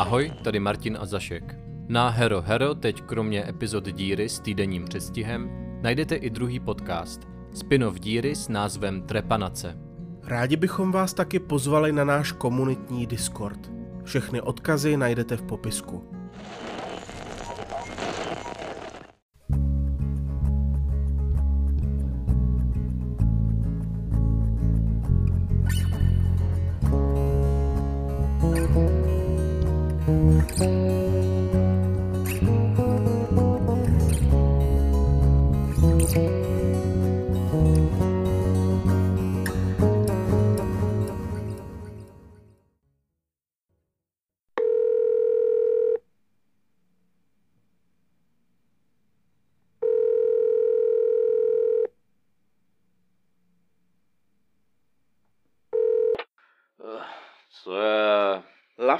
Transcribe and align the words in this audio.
Ahoj, 0.00 0.32
tady 0.42 0.60
Martin 0.60 0.98
a 1.00 1.06
Zašek. 1.06 1.56
Na 1.88 2.08
Hero 2.08 2.42
Hero 2.42 2.74
teď 2.74 3.02
kromě 3.02 3.48
epizod 3.48 3.84
Díry 3.84 4.28
s 4.28 4.40
týdenním 4.40 4.84
předstihem 4.84 5.50
najdete 5.82 6.14
i 6.14 6.30
druhý 6.30 6.60
podcast, 6.60 7.20
spin-off 7.52 8.00
Díry 8.00 8.34
s 8.34 8.48
názvem 8.48 9.02
Trepanace. 9.02 9.78
Rádi 10.24 10.56
bychom 10.56 10.92
vás 10.92 11.14
taky 11.14 11.38
pozvali 11.38 11.92
na 11.92 12.04
náš 12.04 12.32
komunitní 12.32 13.06
Discord. 13.06 13.72
Všechny 14.04 14.40
odkazy 14.40 14.96
najdete 14.96 15.36
v 15.36 15.42
popisku. 15.42 16.19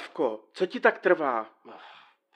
Lavko, 0.00 0.48
co 0.52 0.66
ti 0.66 0.80
tak 0.80 0.98
trvá? 0.98 1.50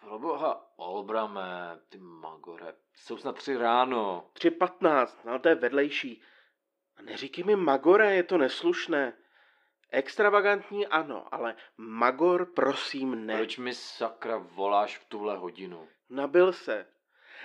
Proboha, 0.00 0.66
Olbrame, 0.76 1.80
ty 1.88 1.98
magore, 1.98 2.74
jsou 2.94 3.16
snad 3.16 3.36
tři 3.36 3.56
ráno. 3.56 4.30
3.15, 4.34 5.06
no 5.24 5.38
to 5.38 5.48
je 5.48 5.54
vedlejší. 5.54 6.22
A 6.96 7.02
neříkej 7.02 7.44
mi 7.44 7.56
Magore, 7.56 8.14
je 8.14 8.22
to 8.22 8.38
neslušné. 8.38 9.16
Extravagantní 9.90 10.86
ano, 10.86 11.34
ale 11.34 11.56
Magor 11.76 12.46
prosím 12.54 13.26
ne. 13.26 13.36
Proč 13.36 13.58
mi 13.58 13.74
sakra 13.74 14.36
voláš 14.36 14.98
v 14.98 15.04
tuhle 15.04 15.36
hodinu? 15.36 15.88
Nabil 16.10 16.52
se. 16.52 16.86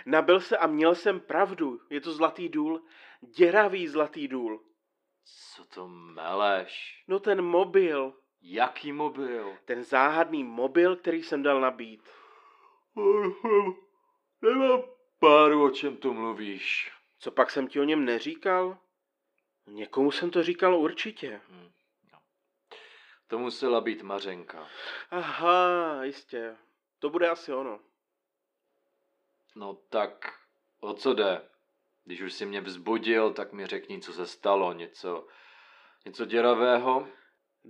Nabil 0.06 0.40
se 0.40 0.58
a 0.58 0.68
měl 0.68 0.96
jsem 0.96 1.20
pravdu. 1.20 1.80
Je 1.90 2.02
to 2.02 2.14
zlatý 2.14 2.50
důl. 2.50 2.84
Děravý 3.22 3.88
zlatý 3.88 4.28
důl. 4.28 4.64
Co 5.56 5.66
to 5.66 5.88
meleš? 5.88 7.04
No 7.08 7.20
ten 7.20 7.42
mobil. 7.42 8.14
Jaký 8.42 8.92
mobil? 8.92 9.58
Ten 9.66 9.84
záhadný 9.84 10.44
mobil, 10.44 10.96
který 10.96 11.24
jsem 11.24 11.44
dal 11.44 11.62
nabít. 11.62 12.10
Nemám 14.42 14.84
páru, 15.20 15.66
o 15.66 15.70
čem 15.70 15.98
tu 15.98 16.14
mluvíš. 16.14 16.92
Co 17.20 17.32
pak 17.32 17.52
jsem 17.52 17.68
ti 17.68 17.80
o 17.80 17.84
něm 17.84 18.06
neříkal? 18.06 18.78
Někomu 19.68 20.12
jsem 20.12 20.32
to 20.32 20.44
říkal 20.44 20.76
určitě. 20.76 21.42
Hm, 21.50 21.72
no. 22.14 22.20
To 23.28 23.40
musela 23.40 23.82
být 23.82 24.02
Mařenka. 24.02 24.68
Aha, 25.12 26.04
jistě. 26.04 26.58
To 27.00 27.10
bude 27.10 27.30
asi 27.30 27.54
ono. 27.54 27.80
No 29.56 29.74
tak, 29.90 30.40
o 30.80 30.94
co 30.94 31.14
jde? 31.14 31.50
Když 32.06 32.22
už 32.22 32.34
si 32.34 32.46
mě 32.46 32.62
vzbudil, 32.62 33.34
tak 33.34 33.54
mi 33.54 33.68
řekni, 33.68 34.02
co 34.02 34.14
se 34.14 34.28
stalo, 34.28 34.74
něco, 34.74 35.28
něco 36.06 36.26
děravého. 36.26 37.08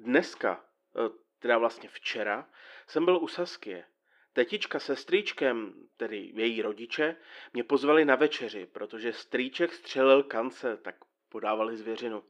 Dneska, 0.04 0.66
eh, 0.96 1.10
teda 1.40 1.58
vlastně 1.58 1.90
včera, 1.90 2.50
jsem 2.88 3.06
byl 3.06 3.18
u 3.18 3.28
Saskie. 3.28 3.86
Tetička 4.34 4.80
se 4.80 4.96
strýčkem, 4.96 5.74
tedy 5.98 6.32
její 6.34 6.62
rodiče, 6.62 7.16
mě 7.54 7.64
pozvali 7.64 8.06
na 8.06 8.16
večeři, 8.16 8.66
protože 8.66 9.14
strýček 9.14 9.74
střelil 9.74 10.24
kance, 10.24 10.78
tak 10.78 10.96
podávali 11.30 11.78
zvěřinu. 11.78 12.24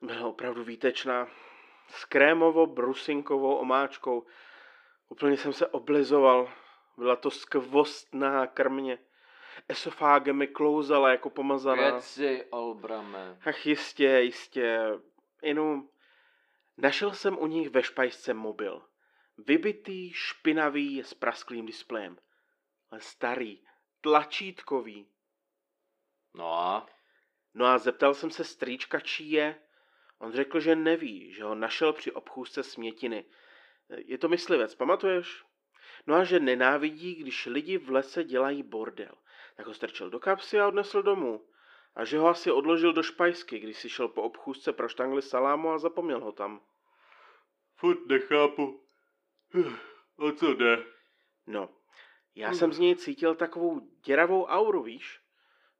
Byla 0.00 0.26
opravdu 0.26 0.64
výtečná. 0.64 1.28
S 1.88 2.04
krémovo-brusinkovou 2.04 3.56
omáčkou. 3.56 4.26
Úplně 5.08 5.36
jsem 5.36 5.52
se 5.52 5.66
oblizoval. 5.66 6.52
Byla 6.96 7.16
to 7.16 7.30
skvostná 7.30 8.46
krmě. 8.46 8.98
Esofáge 9.68 10.32
mi 10.32 10.46
klouzala 10.46 11.10
jako 11.10 11.30
pomazaná. 11.30 11.92
Keci, 11.92 12.44
Olbrame. 12.50 13.38
Ach 13.46 13.66
jistě, 13.66 14.04
jistě. 14.04 14.80
Jenom 15.42 15.88
našel 16.78 17.12
jsem 17.12 17.38
u 17.38 17.46
nich 17.46 17.70
ve 17.70 17.82
špajsce 17.82 18.34
mobil. 18.34 18.82
Vybitý, 19.38 20.12
špinavý, 20.12 21.02
s 21.02 21.14
prasklým 21.14 21.66
displejem. 21.66 22.18
Ale 22.90 23.00
starý, 23.00 23.62
tlačítkový. 24.00 25.08
No 26.34 26.54
a? 26.54 26.86
No 27.54 27.66
a 27.66 27.78
zeptal 27.78 28.14
jsem 28.14 28.30
se 28.30 28.44
strýčka, 28.44 29.00
čí 29.00 29.30
je. 29.30 29.60
On 30.18 30.32
řekl, 30.32 30.60
že 30.60 30.76
neví, 30.76 31.32
že 31.32 31.44
ho 31.44 31.54
našel 31.54 31.92
při 31.92 32.12
obchůzce 32.12 32.62
smětiny. 32.62 33.24
Je 33.96 34.18
to 34.18 34.28
myslivec, 34.28 34.74
pamatuješ? 34.74 35.44
No 36.06 36.14
a 36.14 36.24
že 36.24 36.40
nenávidí, 36.40 37.14
když 37.14 37.46
lidi 37.46 37.78
v 37.78 37.90
lese 37.90 38.24
dělají 38.24 38.62
bordel. 38.62 39.14
Tak 39.56 39.66
ho 39.66 39.74
strčil 39.74 40.10
do 40.10 40.20
kapsy 40.20 40.60
a 40.60 40.68
odnesl 40.68 41.02
domů. 41.02 41.46
A 41.98 42.04
že 42.04 42.18
ho 42.18 42.28
asi 42.28 42.50
odložil 42.50 42.92
do 42.92 43.02
špajsky, 43.02 43.58
když 43.58 43.78
si 43.78 43.88
šel 43.88 44.08
po 44.08 44.22
obchůzce 44.22 44.72
pro 44.72 44.88
štangli 44.88 45.22
salámu 45.22 45.70
a 45.70 45.78
zapomněl 45.78 46.20
ho 46.20 46.32
tam. 46.32 46.60
Furt 47.76 48.06
nechápu. 48.06 48.80
O 50.18 50.32
co 50.32 50.54
jde? 50.54 50.84
No, 51.46 51.68
já 52.34 52.52
jsem 52.52 52.72
z 52.72 52.78
něj 52.78 52.96
cítil 52.96 53.34
takovou 53.34 53.80
děravou 54.04 54.44
auru, 54.44 54.82
víš? 54.82 55.20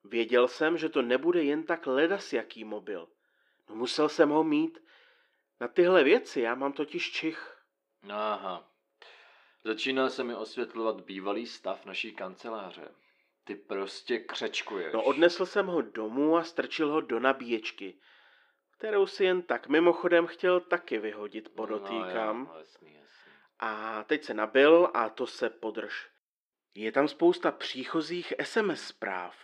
Věděl 0.04 0.48
jsem, 0.48 0.78
že 0.78 0.88
to 0.88 1.02
nebude 1.02 1.44
jen 1.44 1.62
tak 1.62 1.86
ledas 1.86 2.32
jaký 2.32 2.64
mobil. 2.64 3.08
No 3.68 3.74
musel 3.74 4.08
jsem 4.08 4.28
ho 4.28 4.44
mít. 4.44 4.78
Na 5.60 5.68
tyhle 5.68 6.04
věci 6.04 6.40
já 6.40 6.54
mám 6.54 6.72
totiž 6.72 7.12
čich. 7.12 7.56
Aha. 8.10 8.70
Začíná 9.64 10.08
se 10.08 10.24
mi 10.24 10.34
osvětlovat 10.34 11.00
bývalý 11.00 11.46
stav 11.46 11.84
naší 11.84 12.14
kanceláře. 12.14 12.88
Ty 13.48 13.54
prostě 13.54 14.18
křečkuješ. 14.18 14.92
No 14.92 15.04
odnesl 15.04 15.46
jsem 15.46 15.66
ho 15.66 15.82
domů 15.82 16.36
a 16.36 16.44
strčil 16.44 16.90
ho 16.90 17.00
do 17.00 17.20
nabíječky, 17.20 18.00
kterou 18.70 19.06
si 19.06 19.24
jen 19.24 19.42
tak 19.42 19.68
mimochodem 19.68 20.26
chtěl 20.26 20.60
taky 20.60 20.98
vyhodit, 20.98 21.48
podotýkám. 21.48 22.44
No, 22.44 22.52
jo, 22.52 22.58
jasný, 22.58 22.94
jasný. 22.94 23.32
A 23.58 24.04
teď 24.04 24.24
se 24.24 24.34
nabil 24.34 24.90
a 24.94 25.08
to 25.08 25.26
se 25.26 25.50
podrž. 25.50 26.10
Je 26.74 26.92
tam 26.92 27.08
spousta 27.08 27.52
příchozích 27.52 28.32
SMS 28.42 28.86
zpráv. 28.86 29.36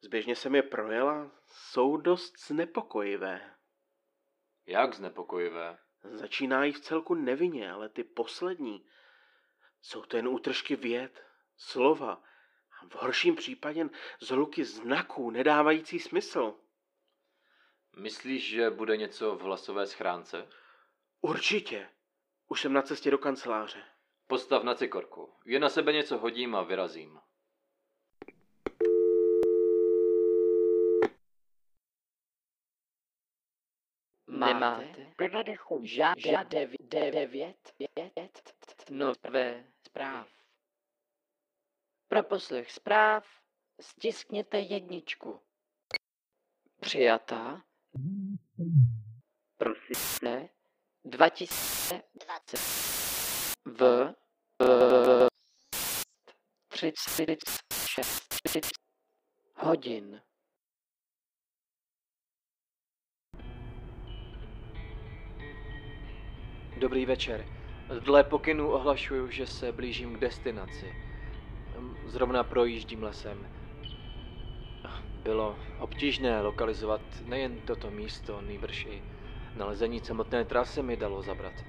Zběžně 0.00 0.36
jsem 0.36 0.54
je 0.54 0.62
projela, 0.62 1.30
jsou 1.46 1.96
dost 1.96 2.46
znepokojivé. 2.46 3.54
Jak 4.66 4.94
znepokojivé? 4.94 5.78
Začínají 6.02 6.72
v 6.72 6.80
celku 6.80 7.14
nevinně, 7.14 7.72
ale 7.72 7.88
ty 7.88 8.04
poslední 8.04 8.86
jsou 9.82 10.02
to 10.02 10.16
jen 10.16 10.28
útržky 10.28 10.76
věd, 10.76 11.24
slova 11.56 12.22
v 12.88 12.94
horším 12.94 13.36
případě 13.36 13.88
zhluky 14.20 14.64
znaků 14.64 15.30
nedávající 15.30 15.98
smysl. 15.98 16.54
Myslíš, 17.96 18.48
že 18.48 18.70
bude 18.70 18.96
něco 18.96 19.36
v 19.36 19.40
hlasové 19.40 19.86
schránce? 19.86 20.48
Určitě. 21.20 21.88
Už 22.48 22.60
jsem 22.60 22.72
na 22.72 22.82
cestě 22.82 23.10
do 23.10 23.18
kanceláře. 23.18 23.82
Postav 24.26 24.62
na 24.62 24.74
cikorku. 24.74 25.32
Je 25.44 25.58
na 25.60 25.68
sebe 25.68 25.92
něco 25.92 26.18
hodím 26.18 26.54
a 26.54 26.62
vyrazím. 26.62 27.20
Nemáte 34.26 35.12
žádné 35.82 36.66
devět 36.80 37.74
nové 38.90 39.64
zpráv. 39.86 40.43
Pro 42.14 42.22
poslech 42.22 42.70
zpráv 42.70 43.26
stiskněte 43.80 44.58
jedničku. 44.58 45.40
Přijatá. 46.80 47.62
Prosíte 49.56 50.48
2020 51.04 52.58
v 53.64 54.14
v 54.62 55.28
36 56.68 58.70
hodin. 59.56 60.22
Dobrý 66.78 67.06
večer. 67.06 67.46
Dle 68.00 68.24
pokynů 68.24 68.72
ohlašuju, 68.72 69.30
že 69.30 69.46
se 69.46 69.72
blížím 69.72 70.16
k 70.16 70.20
destinaci. 70.20 71.03
Zrovna 72.04 72.44
projíždím 72.44 73.02
lesem. 73.02 73.46
Bylo 75.24 75.56
obtížné 75.78 76.40
lokalizovat 76.40 77.00
nejen 77.24 77.60
toto 77.60 77.90
místo, 77.90 78.40
nýbrž 78.40 78.84
i 78.86 79.02
nalezení 79.56 80.00
samotné 80.00 80.44
trasy 80.44 80.82
mi 80.82 80.96
dalo 80.96 81.22
zabrat. 81.22 81.64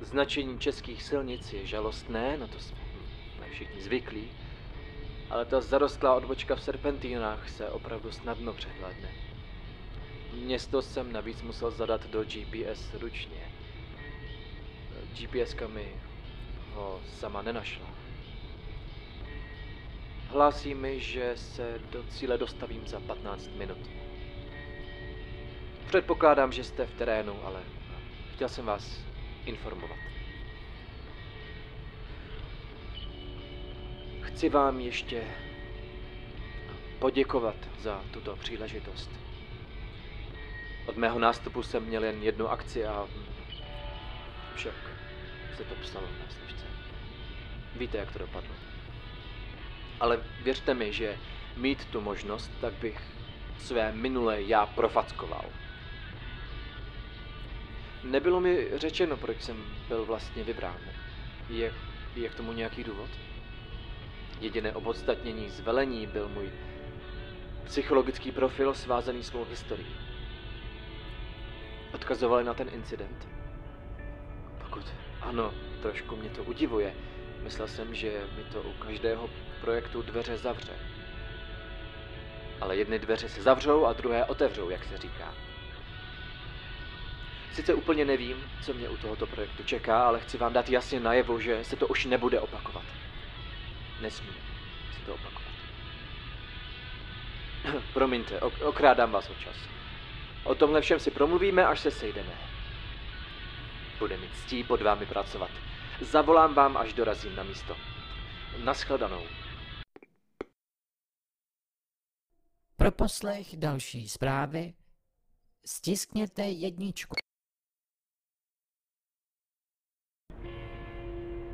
Značení 0.00 0.58
českých 0.58 1.02
silnic 1.02 1.52
je 1.52 1.66
žalostné, 1.66 2.36
na 2.36 2.46
to 2.46 2.58
jsme 2.58 3.48
všichni 3.50 3.80
zvyklí, 3.82 4.30
ale 5.30 5.44
ta 5.44 5.60
zarostlá 5.60 6.14
odbočka 6.14 6.56
v 6.56 6.62
Serpentínách 6.62 7.48
se 7.48 7.70
opravdu 7.70 8.10
snadno 8.10 8.52
přehlédne. 8.52 9.14
Město 10.32 10.82
jsem 10.82 11.12
navíc 11.12 11.42
musel 11.42 11.70
zadat 11.70 12.06
do 12.06 12.24
GPS 12.24 12.94
ručně. 12.94 13.50
GPSka 15.12 15.68
mi 15.68 16.00
ho 16.72 17.00
sama 17.04 17.42
nenašla. 17.42 18.05
Hlásí 20.28 20.74
mi, 20.74 21.00
že 21.00 21.32
se 21.36 21.80
do 21.90 22.02
cíle 22.02 22.38
dostavím 22.38 22.86
za 22.86 23.00
15 23.00 23.50
minut. 23.54 23.78
Předpokládám, 25.86 26.52
že 26.52 26.64
jste 26.64 26.86
v 26.86 26.94
terénu, 26.94 27.44
ale 27.44 27.62
chtěl 28.34 28.48
jsem 28.48 28.66
vás 28.66 29.00
informovat. 29.44 29.98
Chci 34.20 34.48
vám 34.48 34.80
ještě 34.80 35.24
poděkovat 36.98 37.56
za 37.78 38.04
tuto 38.10 38.36
příležitost. 38.36 39.10
Od 40.86 40.96
mého 40.96 41.18
nástupu 41.18 41.62
jsem 41.62 41.84
měl 41.84 42.04
jen 42.04 42.22
jednu 42.22 42.48
akci 42.48 42.86
a 42.86 43.08
však 44.54 44.74
se 45.56 45.64
to 45.64 45.74
psalo 45.74 46.06
na 46.06 46.30
sličce. 46.30 46.66
Víte, 47.76 47.98
jak 47.98 48.12
to 48.12 48.18
dopadlo. 48.18 48.75
Ale 50.00 50.20
věřte 50.42 50.74
mi, 50.74 50.92
že 50.92 51.16
mít 51.56 51.84
tu 51.84 52.00
možnost, 52.00 52.50
tak 52.60 52.72
bych 52.74 53.00
své 53.58 53.92
minulé 53.92 54.42
já 54.42 54.66
profackoval. 54.66 55.44
Nebylo 58.04 58.40
mi 58.40 58.68
řečeno, 58.74 59.16
proč 59.16 59.42
jsem 59.42 59.64
byl 59.88 60.04
vlastně 60.04 60.44
vybrán. 60.44 60.80
Je, 61.48 61.72
je 62.16 62.28
k 62.28 62.34
tomu 62.34 62.52
nějaký 62.52 62.84
důvod? 62.84 63.10
Jediné 64.40 64.72
opodstatnění 64.72 65.50
zvelení 65.50 66.06
byl 66.06 66.28
můj 66.28 66.50
psychologický 67.64 68.32
profil 68.32 68.74
svázaný 68.74 69.22
s 69.22 69.32
mou 69.32 69.44
historií. 69.44 69.96
Odkazovali 71.94 72.44
na 72.44 72.54
ten 72.54 72.68
incident? 72.72 73.28
Pokud 74.64 74.84
ano, 75.22 75.54
trošku 75.82 76.16
mě 76.16 76.30
to 76.30 76.44
udivuje. 76.44 76.94
Myslel 77.46 77.68
jsem, 77.68 77.94
že 77.94 78.26
mi 78.36 78.44
to 78.44 78.62
u 78.62 78.72
každého 78.72 79.30
projektu 79.60 80.02
dveře 80.02 80.36
zavře. 80.36 80.72
Ale 82.60 82.76
jedny 82.76 82.98
dveře 82.98 83.28
se 83.28 83.42
zavřou 83.42 83.84
a 83.84 83.92
druhé 83.92 84.24
otevřou, 84.24 84.70
jak 84.70 84.84
se 84.84 84.96
říká. 84.98 85.34
Sice 87.52 87.74
úplně 87.74 88.04
nevím, 88.04 88.36
co 88.60 88.74
mě 88.74 88.88
u 88.88 88.96
tohoto 88.96 89.26
projektu 89.26 89.62
čeká, 89.62 90.06
ale 90.06 90.20
chci 90.20 90.38
vám 90.38 90.52
dát 90.52 90.68
jasně 90.68 91.00
najevo, 91.00 91.40
že 91.40 91.64
se 91.64 91.76
to 91.76 91.88
už 91.88 92.04
nebude 92.04 92.40
opakovat. 92.40 92.84
Nesmí 94.00 94.34
se 94.90 95.02
to 95.02 95.14
opakovat. 95.14 95.54
Promiňte, 97.92 98.38
ok- 98.40 98.66
okrádám 98.68 99.12
vás 99.12 99.30
o 99.30 99.34
čas. 99.34 99.56
O 100.42 100.54
tomhle 100.54 100.80
všem 100.80 101.00
si 101.00 101.10
promluvíme, 101.10 101.66
až 101.66 101.80
se 101.80 101.90
sejdeme. 101.90 102.38
Bude 103.98 104.16
mi 104.16 104.28
ctí 104.28 104.64
pod 104.64 104.82
vámi 104.82 105.06
pracovat. 105.06 105.75
Zavolám 106.00 106.54
vám, 106.54 106.76
až 106.76 106.92
dorazím 106.92 107.36
na 107.36 107.42
místo. 107.42 107.76
Naschledanou. 108.64 109.22
Pro 112.76 112.92
poslech 112.92 113.56
další 113.56 114.08
zprávy 114.08 114.74
stiskněte 115.66 116.42
jedničku. 116.42 117.14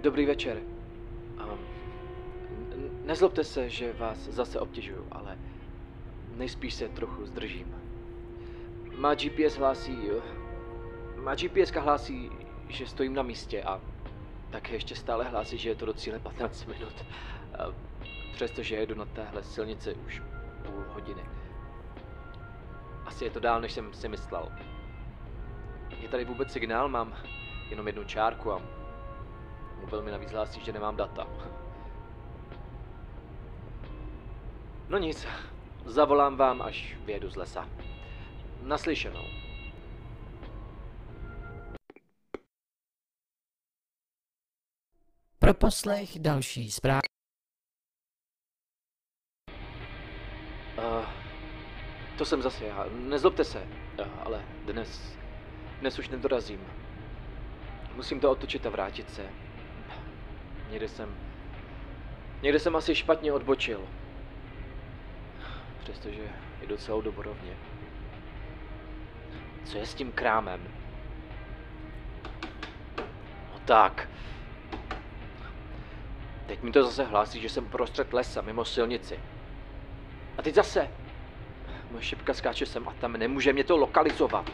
Dobrý 0.00 0.26
večer. 0.26 0.56
Um, 0.58 1.66
nezlobte 3.06 3.44
se, 3.44 3.70
že 3.70 3.92
vás 3.92 4.18
zase 4.18 4.60
obtěžuju, 4.60 5.08
ale 5.10 5.38
nejspíš 6.36 6.74
se 6.74 6.88
trochu 6.88 7.26
zdržím. 7.26 7.74
Má 8.96 9.14
GPS 9.14 9.56
hlásí... 9.56 9.98
Má 11.16 11.34
GPS 11.34 11.70
hlásí, 11.70 12.30
že 12.68 12.86
stojím 12.86 13.14
na 13.14 13.22
místě 13.22 13.62
a 13.62 13.91
také 14.52 14.72
ještě 14.72 14.96
stále 14.96 15.24
hlásí, 15.24 15.58
že 15.58 15.68
je 15.68 15.74
to 15.74 15.86
do 15.86 15.92
cíle 15.92 16.18
15 16.18 16.64
minut. 16.64 17.04
Přestože 18.32 18.76
jedu 18.76 18.94
na 18.94 19.04
téhle 19.04 19.42
silnici 19.42 19.94
už 19.94 20.22
půl 20.62 20.84
hodiny. 20.88 21.22
Asi 23.06 23.24
je 23.24 23.30
to 23.30 23.40
dál, 23.40 23.60
než 23.60 23.72
jsem 23.72 23.94
si 23.94 24.08
myslel. 24.08 24.52
Je 26.00 26.08
tady 26.08 26.24
vůbec 26.24 26.52
signál? 26.52 26.88
Mám 26.88 27.14
jenom 27.70 27.86
jednu 27.86 28.04
čárku 28.04 28.52
a 28.52 28.62
mobil 29.80 30.02
mi 30.02 30.10
navíc 30.10 30.32
hlásí, 30.32 30.60
že 30.64 30.72
nemám 30.72 30.96
data. 30.96 31.26
No 34.88 34.98
nic, 34.98 35.26
zavolám 35.84 36.36
vám, 36.36 36.62
až 36.62 36.96
vyjedu 37.04 37.30
z 37.30 37.36
lesa. 37.36 37.68
Naslyšenou. 38.62 39.41
Pro 45.52 45.58
poslech 45.58 46.18
další 46.18 46.70
zprávy 46.70 47.00
Uh, 50.78 51.04
to 52.18 52.24
jsem 52.24 52.42
zase 52.42 52.64
já. 52.64 52.86
Nezlobte 52.92 53.44
se, 53.44 53.60
uh, 53.60 54.06
ale 54.24 54.44
dnes, 54.64 55.16
dnes 55.80 55.98
už 55.98 56.08
nedorazím. 56.08 56.60
Musím 57.94 58.20
to 58.20 58.30
otočit 58.30 58.66
a 58.66 58.70
vrátit 58.70 59.10
se. 59.10 59.30
Někde 60.70 60.88
jsem, 60.88 61.16
někde 62.42 62.58
jsem 62.58 62.76
asi 62.76 62.94
špatně 62.94 63.32
odbočil. 63.32 63.88
Přestože 65.78 66.32
jdu 66.66 66.76
celou 66.76 67.00
dobu 67.00 67.22
rovně. 67.22 67.56
Co 69.64 69.78
je 69.78 69.86
s 69.86 69.94
tím 69.94 70.12
krámem? 70.12 70.68
No 73.52 73.60
tak. 73.64 74.08
Teď 76.46 76.62
mi 76.62 76.70
to 76.70 76.84
zase 76.84 77.04
hlásí, 77.04 77.40
že 77.40 77.48
jsem 77.48 77.66
prostřed 77.66 78.12
lesa 78.12 78.40
mimo 78.40 78.64
silnici. 78.64 79.20
A 80.38 80.42
teď 80.42 80.54
zase. 80.54 80.90
Moje 81.90 82.04
šipka 82.04 82.34
skáče 82.34 82.66
sem 82.66 82.88
a 82.88 82.92
tam, 83.00 83.12
nemůže 83.12 83.52
mě 83.52 83.64
to 83.64 83.76
lokalizovat. 83.76 84.50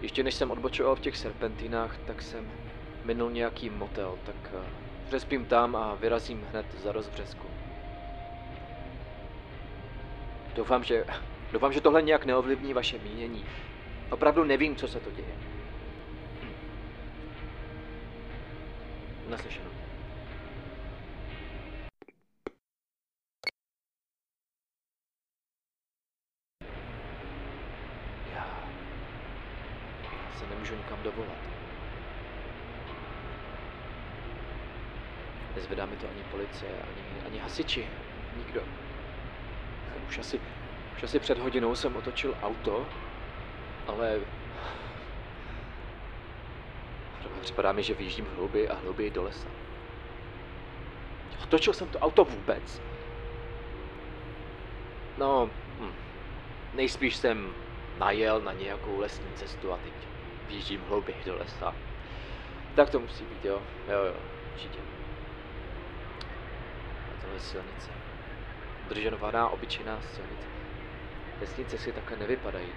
Ještě 0.00 0.22
než 0.22 0.34
jsem 0.34 0.50
odbočoval 0.50 0.96
v 0.96 1.00
těch 1.00 1.16
serpentinách, 1.16 1.96
tak 2.06 2.22
jsem 2.22 2.50
minul 3.04 3.30
nějaký 3.30 3.70
motel, 3.70 4.18
tak 4.26 4.36
uh, 4.52 4.60
přespím 5.06 5.44
tam 5.44 5.76
a 5.76 5.94
vyrazím 5.94 6.46
hned 6.50 6.66
za 6.82 6.92
rozbřesku. 6.92 7.46
Doufám, 10.54 10.84
že, 10.84 11.04
doufám, 11.52 11.72
že 11.72 11.80
tohle 11.80 12.02
nějak 12.02 12.24
neovlivní 12.24 12.74
vaše 12.74 12.98
mínění. 12.98 13.44
Opravdu 14.10 14.44
nevím, 14.44 14.76
co 14.76 14.88
se 14.88 15.00
to 15.00 15.10
děje. 15.10 15.34
Hm. 16.42 16.52
Naslyšenou. 19.28 19.70
Já... 28.34 28.46
Já 30.02 30.38
se 30.38 30.46
nemůžu 30.46 30.76
nikam 30.76 31.02
dovolat. 31.02 31.38
Nezvedá 35.54 35.86
mi 35.86 35.96
to 35.96 36.08
ani 36.08 36.22
policie, 36.30 36.70
ani, 36.70 37.26
ani 37.26 37.38
hasiči. 37.38 37.86
Nikdo. 38.36 38.62
Už 40.08 40.18
asi, 40.18 40.40
už 40.96 41.02
asi 41.02 41.18
před 41.20 41.38
hodinou 41.38 41.74
jsem 41.74 41.96
otočil 41.96 42.36
auto, 42.42 42.86
ale... 43.86 44.20
Připadá 47.40 47.72
mi, 47.72 47.82
že 47.82 47.94
vyjíždím 47.94 48.26
hlouběji 48.36 48.68
a 48.68 48.74
hlouběji 48.74 49.10
do 49.10 49.22
lesa. 49.22 49.48
Otočil 51.42 51.72
jsem 51.72 51.88
to 51.88 51.98
auto 51.98 52.24
vůbec? 52.24 52.82
No, 55.18 55.50
hm. 55.80 55.92
nejspíš 56.74 57.16
jsem 57.16 57.54
najel 57.98 58.40
na 58.40 58.52
nějakou 58.52 58.98
lesní 58.98 59.32
cestu 59.34 59.72
a 59.72 59.76
teď 59.76 59.92
výjíždím 60.48 60.80
hlouběji 60.88 61.24
do 61.24 61.36
lesa. 61.36 61.74
Tak 62.74 62.90
to 62.90 63.00
musí 63.00 63.24
být, 63.24 63.44
jo. 63.44 63.62
Jo, 63.88 64.04
jo, 64.04 64.14
určitě. 64.52 64.78
A 67.08 67.20
tohle 67.20 67.36
je 67.36 67.40
silnice. 67.40 67.90
Drženovaná, 68.88 69.48
obyčejná 69.48 70.00
silnice. 70.02 70.46
Vesnice 71.40 71.78
si 71.78 71.92
takhle 71.92 72.16
nevypadají. 72.16 72.68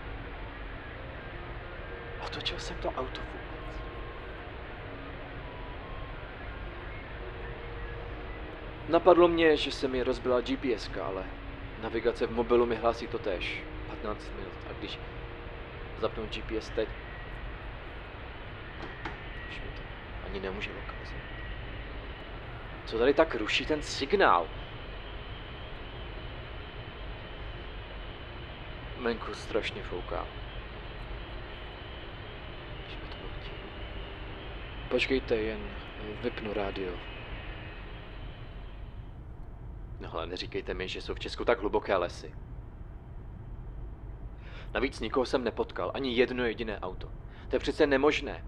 Otočil 2.25 2.59
jsem 2.59 2.77
to 2.77 2.89
auto 2.89 3.21
vůbec. 3.21 3.46
Napadlo 8.87 9.27
mě, 9.27 9.57
že 9.57 9.71
se 9.71 9.87
mi 9.87 10.03
rozbila 10.03 10.41
GPS, 10.41 10.89
ale 11.03 11.23
navigace 11.81 12.27
v 12.27 12.31
mobilu 12.31 12.65
mi 12.65 12.75
hlásí 12.75 13.07
to 13.07 13.19
tež. 13.19 13.63
15 13.87 14.31
minut. 14.35 14.53
A 14.69 14.73
když 14.79 14.99
zapnu 15.99 16.25
GPS 16.25 16.69
teď, 16.69 16.89
ani 20.25 20.39
nemůže 20.39 20.69
lokalizovat. 20.69 21.23
Co 22.85 22.97
tady 22.97 23.13
tak 23.13 23.35
ruší 23.35 23.65
ten 23.65 23.81
signál? 23.81 24.47
Venku 29.01 29.33
strašně 29.33 29.83
fouká. 29.83 30.27
To. 33.09 33.17
Počkejte, 34.89 35.35
jen 35.35 35.59
vypnu 36.21 36.53
rádio. 36.53 37.16
No 39.99 40.13
ale 40.13 40.27
neříkejte 40.27 40.73
mi, 40.73 40.87
že 40.87 41.01
jsou 41.01 41.13
v 41.13 41.19
Česku 41.19 41.45
tak 41.45 41.59
hluboké 41.59 41.95
lesy. 41.95 42.33
Navíc 44.73 44.99
nikoho 44.99 45.25
jsem 45.25 45.43
nepotkal, 45.43 45.91
ani 45.93 46.15
jedno 46.15 46.45
jediné 46.45 46.79
auto. 46.79 47.11
To 47.49 47.55
je 47.55 47.59
přece 47.59 47.87
nemožné. 47.87 48.45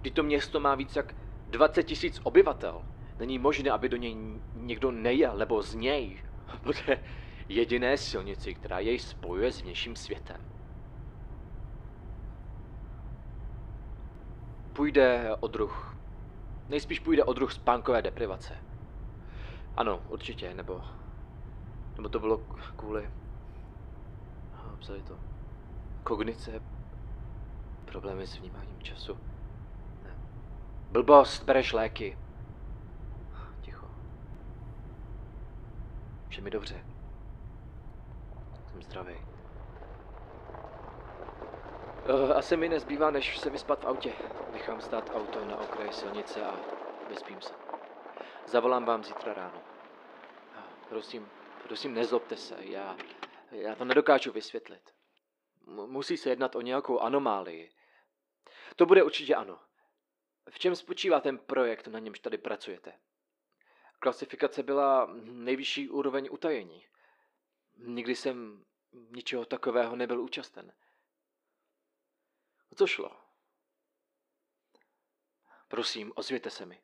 Když 0.00 0.12
to 0.12 0.22
město 0.22 0.60
má 0.60 0.74
víc 0.74 0.96
jak 0.96 1.14
20 1.48 1.82
tisíc 1.82 2.20
obyvatel. 2.22 2.82
Není 3.18 3.38
možné, 3.38 3.70
aby 3.70 3.88
do 3.88 3.96
něj 3.96 4.16
někdo 4.54 4.90
nejel, 4.90 5.36
nebo 5.36 5.62
z 5.62 5.74
něj. 5.74 6.24
Bude 6.62 7.04
jediné 7.48 7.96
silnici, 7.96 8.54
která 8.54 8.78
jej 8.78 8.98
spojuje 8.98 9.52
s 9.52 9.60
vnějším 9.60 9.96
světem. 9.96 10.50
Půjde 14.72 15.36
o 15.40 15.48
druh. 15.48 15.96
Nejspíš 16.68 17.00
půjde 17.00 17.24
o 17.24 17.32
druh 17.32 17.52
spánkové 17.52 18.02
deprivace. 18.02 18.69
Ano, 19.80 20.00
určitě, 20.08 20.54
nebo... 20.54 20.82
Nebo 21.96 22.08
to 22.08 22.18
bylo 22.18 22.38
kvůli... 22.76 23.10
Psali 24.78 25.02
to. 25.02 25.18
Kognice, 26.02 26.62
problémy 27.84 28.26
s 28.26 28.36
vnímáním 28.36 28.82
času. 28.82 29.18
Ne. 30.02 30.18
Blbost, 30.90 31.44
bereš 31.44 31.72
léky. 31.72 32.18
Ticho. 33.60 33.86
Vše 36.28 36.40
mi 36.40 36.50
dobře. 36.50 36.84
Jsem 38.66 38.82
zdravý. 38.82 39.14
Uh, 42.08 42.36
asi 42.36 42.56
mi 42.56 42.68
nezbývá, 42.68 43.10
než 43.10 43.38
se 43.38 43.50
vyspat 43.50 43.84
v 43.84 43.86
autě. 43.86 44.12
Nechám 44.52 44.80
stát 44.80 45.10
auto 45.14 45.44
na 45.44 45.56
okraji 45.56 45.92
silnice 45.92 46.44
a 46.44 46.54
vyspím 47.08 47.40
se. 47.40 47.54
Zavolám 48.46 48.84
vám 48.84 49.04
zítra 49.04 49.34
ráno. 49.34 49.69
Prosím, 50.90 51.30
prosím, 51.62 51.94
nezlobte 51.94 52.36
se, 52.36 52.56
já, 52.64 52.96
já 53.50 53.74
to 53.74 53.84
nedokážu 53.84 54.32
vysvětlit. 54.32 54.94
M- 55.66 55.86
musí 55.86 56.16
se 56.16 56.30
jednat 56.30 56.56
o 56.56 56.60
nějakou 56.60 57.00
anomálii. 57.00 57.72
To 58.76 58.86
bude 58.86 59.02
určitě 59.02 59.34
ano. 59.34 59.60
V 60.50 60.58
čem 60.58 60.76
spočívá 60.76 61.20
ten 61.20 61.38
projekt, 61.38 61.86
na 61.86 61.98
němž 61.98 62.18
tady 62.18 62.38
pracujete? 62.38 63.00
Klasifikace 63.98 64.62
byla 64.62 65.06
nejvyšší 65.22 65.88
úroveň 65.88 66.28
utajení. 66.32 66.86
Nikdy 67.76 68.16
jsem 68.16 68.64
ničeho 68.92 69.44
takového 69.44 69.96
nebyl 69.96 70.20
účasten. 70.20 70.72
Co 72.76 72.86
šlo? 72.86 73.16
Prosím, 75.68 76.12
ozvěte 76.16 76.50
se 76.50 76.66
mi. 76.66 76.82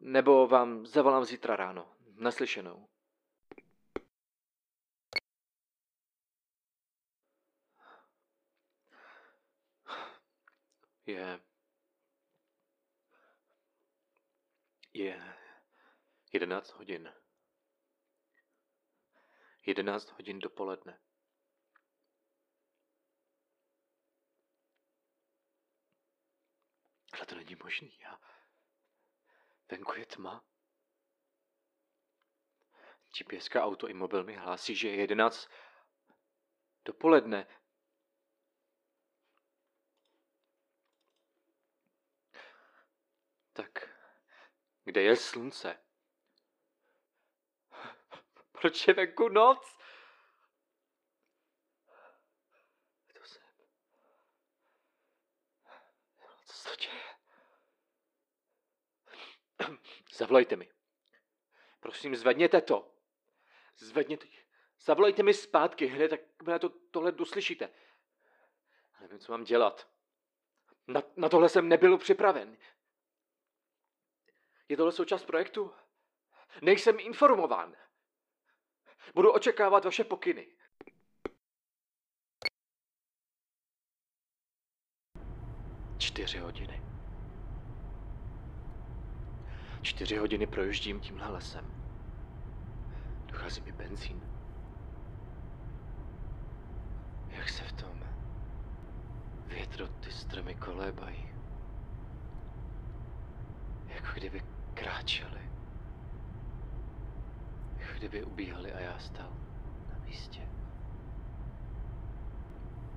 Nebo 0.00 0.46
vám 0.46 0.86
zavolám 0.86 1.24
zítra 1.24 1.56
ráno. 1.56 1.93
Naslyšenou. 2.16 2.88
Je... 11.06 11.40
Je... 14.92 15.36
Jedenáct 16.32 16.70
hodin. 16.70 17.12
Jedenáct 19.66 20.10
hodin 20.10 20.38
dopoledne. 20.38 21.00
Ale 27.12 27.26
to 27.26 27.34
není 27.34 27.54
možný. 27.54 27.98
Já... 28.00 28.20
Venku 29.70 29.94
je 29.94 30.06
tma. 30.06 30.53
GPS 33.14 33.48
auto 33.54 33.88
i 33.88 33.94
mobil 33.94 34.24
mi 34.24 34.34
hlásí, 34.34 34.74
že 34.76 34.88
je 34.88 34.94
jedenáct 34.94 35.48
dopoledne. 36.84 37.46
Tak, 43.52 43.88
kde 44.84 45.02
je 45.02 45.16
slunce? 45.16 45.80
Proč 48.52 48.88
je 48.88 48.94
venku 48.94 49.28
noc? 49.28 49.78
To. 53.12 53.20
Co 56.46 56.56
se 56.56 56.68
to 56.68 56.76
děje? 56.76 57.04
Zavolejte 60.16 60.56
mi. 60.56 60.70
Prosím, 61.80 62.16
zvedněte 62.16 62.60
to. 62.60 62.93
Zvedněte. 63.76 64.26
Zavolejte 64.80 65.22
mi 65.22 65.34
zpátky 65.34 65.86
hned, 65.86 66.08
tak 66.08 66.20
na 66.42 66.58
to, 66.58 66.68
tohle 66.68 67.12
doslyšíte. 67.12 67.68
Ale 68.94 69.02
nevím, 69.08 69.18
co 69.18 69.32
mám 69.32 69.44
dělat. 69.44 69.88
Na, 70.86 71.02
na 71.16 71.28
tohle 71.28 71.48
jsem 71.48 71.68
nebyl 71.68 71.98
připraven. 71.98 72.56
Je 74.68 74.76
tohle 74.76 74.92
součást 74.92 75.24
projektu? 75.24 75.72
Nejsem 76.62 77.00
informován. 77.00 77.76
Budu 79.14 79.32
očekávat 79.32 79.84
vaše 79.84 80.04
pokyny. 80.04 80.46
Čtyři 85.98 86.38
hodiny. 86.38 86.82
Čtyři 89.82 90.16
hodiny 90.16 90.46
projíždím 90.46 91.00
tímhle 91.00 91.28
lesem. 91.28 91.83
Dochází 93.34 93.60
mi 93.60 93.72
benzín. 93.72 94.20
Jak 97.28 97.48
se 97.48 97.64
v 97.64 97.72
tom 97.72 97.98
větru 99.46 99.86
ty 99.86 100.12
stromy 100.12 100.54
kolébají. 100.54 101.28
Jako 103.86 104.06
kdyby 104.14 104.42
kráčeli. 104.74 105.50
Jako 107.78 107.98
kdyby 107.98 108.24
ubíhali 108.24 108.72
a 108.72 108.80
já 108.80 108.98
stál 108.98 109.32
na 109.92 109.98
místě. 110.04 110.40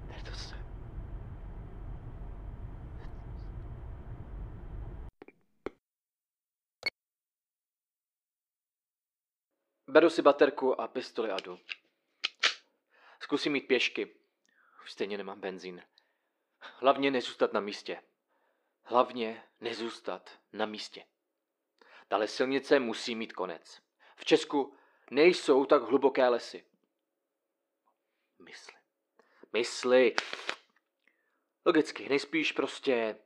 Ne 0.08 0.24
to 0.24 0.36
se. 0.36 0.66
Beru 9.98 10.10
si 10.10 10.22
baterku 10.22 10.82
a 10.82 10.88
pistoli 10.88 11.32
a 11.32 11.38
jdu. 11.39 11.60
Zkusím 13.20 13.56
jít 13.56 13.68
pěšky. 13.68 14.16
Už 14.84 14.92
stejně 14.92 15.18
nemám 15.18 15.39
benzín. 15.39 15.84
Hlavně 16.60 17.12
nezůstat 17.12 17.54
na 17.54 17.60
místě. 17.60 18.04
Hlavně 18.84 19.44
nezůstat 19.60 20.39
na 20.54 20.66
místě. 20.66 21.06
Tahle 22.08 22.27
silnice 22.27 22.80
musí 22.80 23.16
mít 23.16 23.34
konec. 23.34 23.82
V 24.16 24.25
Česku 24.25 24.75
nejsou 25.12 25.66
tak 25.66 25.82
hluboké 25.82 26.27
lesy. 26.27 26.66
Mysli. 28.39 28.74
Mysli. 29.54 30.16
Logicky, 31.66 32.10
nejspíš 32.10 32.51
prostě 32.51 33.20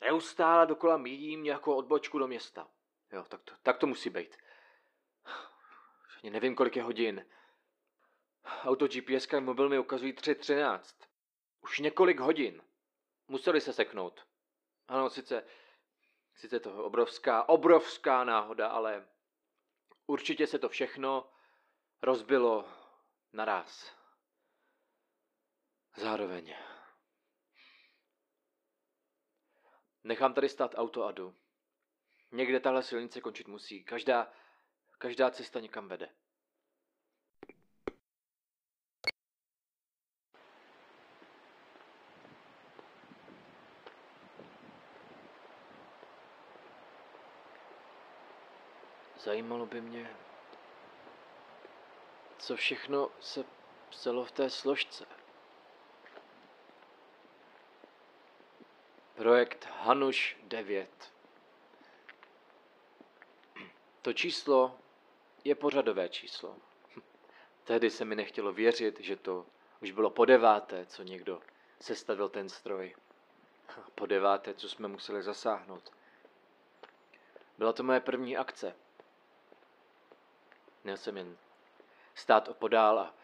neustále 0.00 0.66
dokola 0.66 0.96
míjím 0.96 1.42
nějakou 1.42 1.74
odbočku 1.74 2.18
do 2.18 2.26
města. 2.26 2.68
Jo, 3.12 3.24
tak 3.28 3.42
to, 3.42 3.52
tak 3.62 3.78
to 3.78 3.86
musí 3.86 4.10
být. 4.10 4.36
Ani 6.26 6.32
nevím, 6.32 6.54
kolik 6.54 6.76
je 6.76 6.82
hodin. 6.82 7.26
Auto 8.44 8.88
GPS 8.88 9.32
a 9.32 9.40
mobil 9.40 9.68
mi 9.68 9.78
ukazují 9.78 10.12
3.13. 10.12 11.06
Už 11.60 11.78
několik 11.78 12.20
hodin. 12.20 12.62
Museli 13.28 13.60
se 13.60 13.72
seknout. 13.72 14.26
Ano, 14.88 15.10
sice, 15.10 15.44
sice 16.34 16.60
to 16.60 16.84
obrovská, 16.84 17.48
obrovská 17.48 18.24
náhoda, 18.24 18.68
ale 18.68 19.08
určitě 20.06 20.46
se 20.46 20.58
to 20.58 20.68
všechno 20.68 21.30
rozbilo 22.02 22.68
naraz. 23.32 23.96
Zároveň. 25.96 26.54
Nechám 30.04 30.34
tady 30.34 30.48
stát 30.48 30.74
auto 30.74 31.04
a 31.04 31.12
jdu. 31.12 31.34
Někde 32.32 32.60
tahle 32.60 32.82
silnice 32.82 33.20
končit 33.20 33.48
musí. 33.48 33.84
Každá, 33.84 34.32
Každá 34.98 35.30
cesta 35.30 35.60
někam 35.60 35.88
vede. 35.88 36.08
Zajímalo 49.18 49.66
by 49.66 49.80
mě, 49.80 50.16
co 52.38 52.56
všechno 52.56 53.10
se 53.20 53.44
psalo 53.90 54.24
v 54.24 54.32
té 54.32 54.50
složce. 54.50 55.06
Projekt 59.14 59.64
Hanuš 59.64 60.36
9. 60.42 61.12
To 64.02 64.12
číslo 64.12 64.78
je 65.46 65.54
pořadové 65.54 66.08
číslo. 66.08 66.56
Tehdy 67.64 67.90
se 67.90 68.04
mi 68.04 68.14
nechtělo 68.14 68.52
věřit, 68.52 69.00
že 69.00 69.16
to 69.16 69.46
už 69.82 69.90
bylo 69.90 70.10
po 70.10 70.24
deváté, 70.24 70.86
co 70.86 71.02
někdo 71.02 71.40
sestavil 71.80 72.28
ten 72.28 72.48
stroj. 72.48 72.94
Po 73.94 74.06
deváté, 74.06 74.54
co 74.54 74.68
jsme 74.68 74.88
museli 74.88 75.22
zasáhnout. 75.22 75.92
Byla 77.58 77.72
to 77.72 77.82
moje 77.82 78.00
první 78.00 78.36
akce. 78.36 78.74
Měl 80.84 80.96
jsem 80.96 81.16
jen 81.16 81.36
stát 82.14 82.48
opodál 82.48 82.98
a 82.98 83.14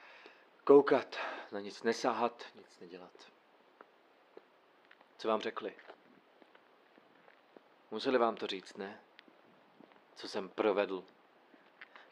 koukat, 0.64 1.16
na 1.52 1.60
nic 1.60 1.82
nesáhat, 1.82 2.46
nic 2.54 2.78
nedělat. 2.80 3.32
Co 5.18 5.28
vám 5.28 5.40
řekli? 5.40 5.74
Museli 7.90 8.18
vám 8.18 8.36
to 8.36 8.46
říct, 8.46 8.76
ne? 8.76 9.00
Co 10.14 10.28
jsem 10.28 10.48
provedl? 10.48 11.04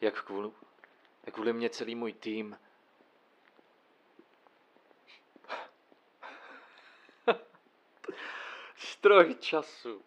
Jak 0.01 0.23
kvůli, 0.23 0.51
jak 1.23 1.35
kvůli 1.35 1.53
mě 1.53 1.69
celý 1.69 1.95
můj 1.95 2.13
tým 2.13 2.59
Stroj 8.75 9.35
času. 9.35 10.03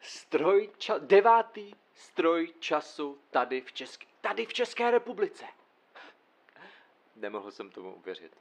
Stroj 0.00 0.70
času. 0.78 1.06
Devátý 1.06 1.74
stroj 1.94 2.54
času 2.58 3.20
tady 3.30 3.60
v, 3.60 3.72
České, 3.72 4.06
tady 4.20 4.46
v 4.46 4.52
České 4.52 4.90
republice. 4.90 5.44
Nemohl 7.16 7.50
jsem 7.50 7.70
tomu 7.70 7.94
uvěřit. 7.94 8.36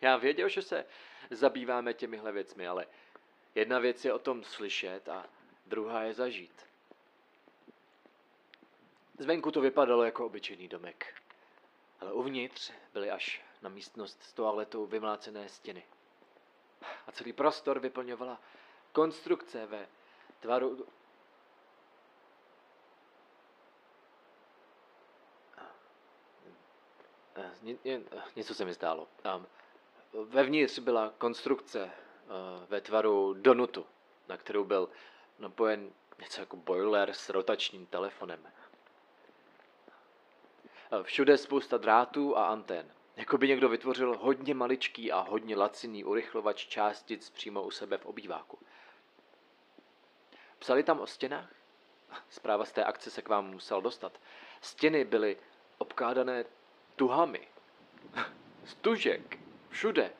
Já 0.00 0.16
věděl, 0.16 0.48
že 0.48 0.62
se 0.62 0.84
zabýváme 1.30 1.94
těmihle 1.94 2.32
věcmi, 2.32 2.68
ale 2.68 2.86
jedna 3.54 3.78
věc 3.78 4.04
je 4.04 4.12
o 4.12 4.18
tom 4.18 4.44
slyšet 4.44 5.08
a 5.08 5.26
druhá 5.66 6.02
je 6.02 6.14
zažít. 6.14 6.69
Zvenku 9.20 9.50
to 9.50 9.60
vypadalo 9.60 10.04
jako 10.04 10.26
obyčejný 10.26 10.68
domek, 10.68 11.22
ale 12.00 12.12
uvnitř 12.12 12.72
byly 12.92 13.10
až 13.10 13.42
na 13.62 13.68
místnost 13.70 14.22
s 14.22 14.32
toaletou 14.32 14.86
vymlácené 14.86 15.48
stěny. 15.48 15.84
A 17.06 17.12
celý 17.12 17.32
prostor 17.32 17.78
vyplňovala 17.80 18.40
konstrukce 18.92 19.66
ve 19.66 19.88
tvaru... 20.40 20.86
Ně- 27.62 27.78
ně- 27.84 28.02
Něco 28.36 28.54
se 28.54 28.64
mi 28.64 28.72
zdálo. 28.72 29.08
Um, 29.36 29.46
vevnitř 30.28 30.78
byla 30.78 31.12
konstrukce 31.18 31.84
uh, 31.84 31.90
ve 32.68 32.80
tvaru 32.80 33.34
donutu, 33.34 33.86
na 34.28 34.36
kterou 34.36 34.64
byl 34.64 34.88
napojen 35.38 35.92
něco 36.20 36.40
jako 36.40 36.56
boiler 36.56 37.12
s 37.12 37.28
rotačním 37.28 37.86
telefonem. 37.86 38.52
Eh, 40.92 41.02
Všude 41.02 41.38
spousta 41.38 41.78
drátů 41.78 42.36
a 42.36 42.46
antén. 42.46 42.90
Jako 43.16 43.38
by 43.38 43.48
někdo 43.48 43.68
vytvořil 43.68 44.18
hodně 44.18 44.54
maličký 44.54 45.12
a 45.12 45.20
hodně 45.20 45.56
laciný 45.56 46.04
urychlovač 46.04 46.66
částic 46.66 47.30
přímo 47.30 47.62
u 47.62 47.70
sebe 47.70 47.98
v 47.98 48.06
obýváku. 48.06 48.58
Psali 50.58 50.82
tam 50.82 51.00
o 51.00 51.06
stěnách? 51.06 51.54
Zpráva 52.30 52.64
z 52.64 52.72
té 52.72 52.84
akce 52.84 53.10
se 53.10 53.22
k 53.22 53.28
vám 53.28 53.50
musel 53.50 53.80
dostat. 53.82 54.20
Stěny 54.60 55.04
byly 55.04 55.36
obkládané 55.78 56.44
tuhami. 56.96 57.48
Stužek. 58.64 59.38
Všude. 59.68 60.12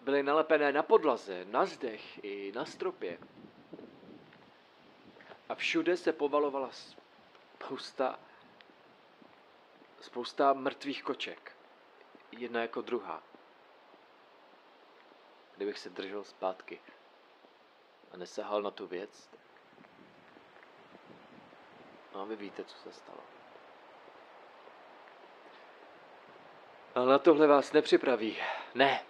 Byly 0.00 0.22
nalepené 0.22 0.72
na 0.72 0.82
podlaze, 0.82 1.44
na 1.44 1.66
zdech 1.66 2.24
i 2.24 2.52
na 2.54 2.64
stropě. 2.64 3.18
A 5.48 5.54
všude 5.54 5.96
se 5.96 6.12
povalovala 6.12 6.70
spousta 6.72 8.18
spousta 10.02 10.52
mrtvých 10.52 11.02
koček. 11.02 11.56
Jedna 12.32 12.60
jako 12.60 12.80
druhá. 12.80 13.22
Kdybych 15.56 15.78
se 15.78 15.90
držel 15.90 16.24
zpátky 16.24 16.80
a 18.10 18.16
nesahal 18.16 18.62
na 18.62 18.70
tu 18.70 18.86
věc, 18.86 19.30
no 22.14 22.20
a 22.20 22.24
vy 22.24 22.36
víte, 22.36 22.64
co 22.64 22.76
se 22.76 22.92
stalo. 22.92 23.20
Ale 26.94 27.06
na 27.06 27.18
tohle 27.18 27.46
vás 27.46 27.72
nepřipraví. 27.72 28.38
Ne. 28.74 29.04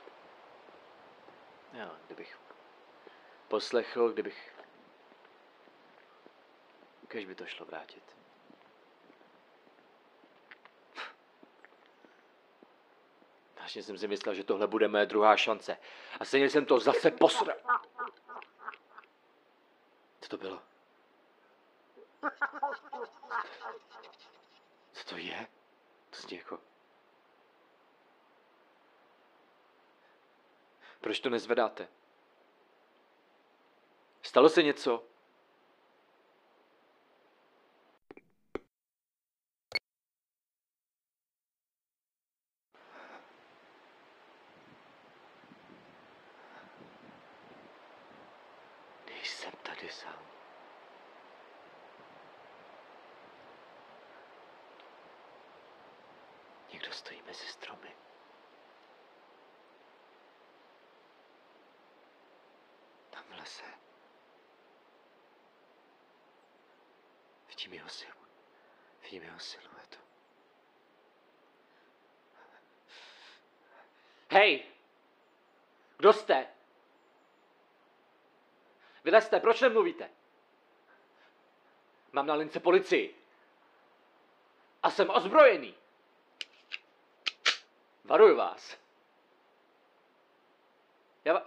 Jo, 1.73 1.91
kdybych 2.07 2.39
poslechl, 3.49 4.13
kdybych... 4.13 4.55
Kež 7.09 7.27
by 7.27 7.35
to 7.35 7.47
šlo 7.47 7.67
vrátit. 7.67 8.22
Vážně 13.63 13.83
jsem 13.83 13.99
si 13.99 14.09
myslel, 14.09 14.35
že 14.35 14.45
tohle 14.45 14.67
bude 14.67 14.89
moje 14.89 15.07
druhá 15.07 15.37
šance. 15.37 15.77
A 16.21 16.25
stejně 16.25 16.51
jsem 16.51 16.67
to 16.67 16.81
zase 16.81 17.11
posral. 17.11 17.57
Co 20.21 20.29
to 20.29 20.37
bylo? 20.37 20.63
Co 24.93 25.05
to 25.09 25.17
je? 25.17 25.47
To 26.11 26.21
zní 26.21 26.39
jako... 26.39 26.59
Proč 31.01 31.21
to 31.21 31.31
nezvedáte? 31.31 31.89
Stalo 34.23 34.49
se 34.49 34.63
něco? 34.63 35.05
Nejsem 49.23 49.53
tady 49.63 49.89
sám. 49.89 50.27
Někdo 56.73 56.93
stojí 56.93 57.23
mezi 57.23 57.47
stromy. 57.47 57.97
Tam 63.11 63.25
v 63.25 63.31
lese. 63.39 63.65
Vidím 67.49 67.73
jeho 67.73 67.89
silu. 67.89 68.27
Vidím 69.03 69.23
jeho 69.23 69.41
siluetu. 69.41 69.99
Hej! 74.43 74.65
Kdo 75.97 76.13
jste? 76.13 76.47
Vylezte, 79.05 79.41
proč 79.41 79.61
nemluvíte? 79.61 80.11
Mám 82.13 82.27
na 82.27 82.35
lince 82.35 82.61
policii. 82.61 83.17
A 84.83 84.91
jsem 84.91 85.11
ozbrojený. 85.11 85.75
Varuju 88.05 88.37
vás. 88.37 88.77
Já 91.25 91.33
va... 91.33 91.47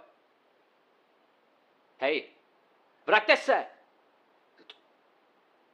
Hej, 1.98 2.32
vraťte 3.06 3.36
se! 3.36 3.66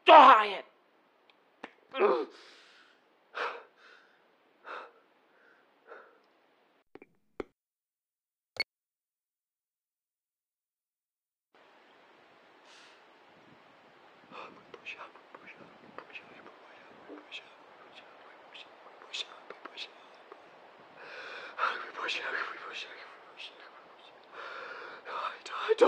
Do 0.07 0.13
háje! 0.13 0.65
Daj, 1.91 2.27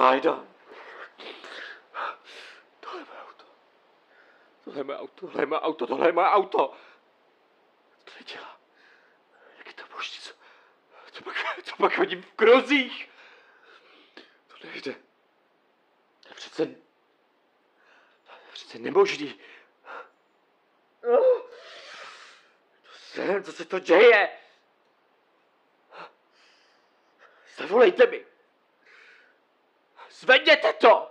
daj. 0.04 0.20
Tohle 2.80 3.00
je 3.00 3.04
moje 3.04 3.18
auto. 3.20 3.44
Tohle 4.64 4.80
je 4.80 4.84
moje 4.84 4.98
auto, 4.98 5.26
tohle 5.26 5.42
je 5.42 5.46
moje 5.46 5.60
auto, 5.60 5.86
tohle 5.86 6.08
je 6.08 6.12
moje 6.12 6.28
auto. 6.28 6.76
Co 8.04 8.18
to 8.18 8.24
dělá? 8.24 8.60
Jak 9.58 9.66
je 9.66 9.72
to 9.72 9.82
možné? 9.94 10.18
Co, 10.20 10.34
co, 11.12 11.24
pak, 11.24 11.36
co 11.62 11.76
pak 11.76 11.98
hodím 11.98 12.22
v 12.22 12.32
krozích? 12.32 13.10
To 14.48 14.66
nejde. 14.66 14.92
To 16.22 16.28
je 16.28 16.34
přece... 16.34 16.74
Přece 18.52 18.78
nemožný. 18.78 19.40
Jsem, 22.92 23.44
co 23.44 23.52
se 23.52 23.64
to 23.64 23.78
děje? 23.78 24.38
Zavolejte 27.56 28.06
mi. 28.06 28.33
Zvedněte 30.14 30.72
to! 30.72 31.10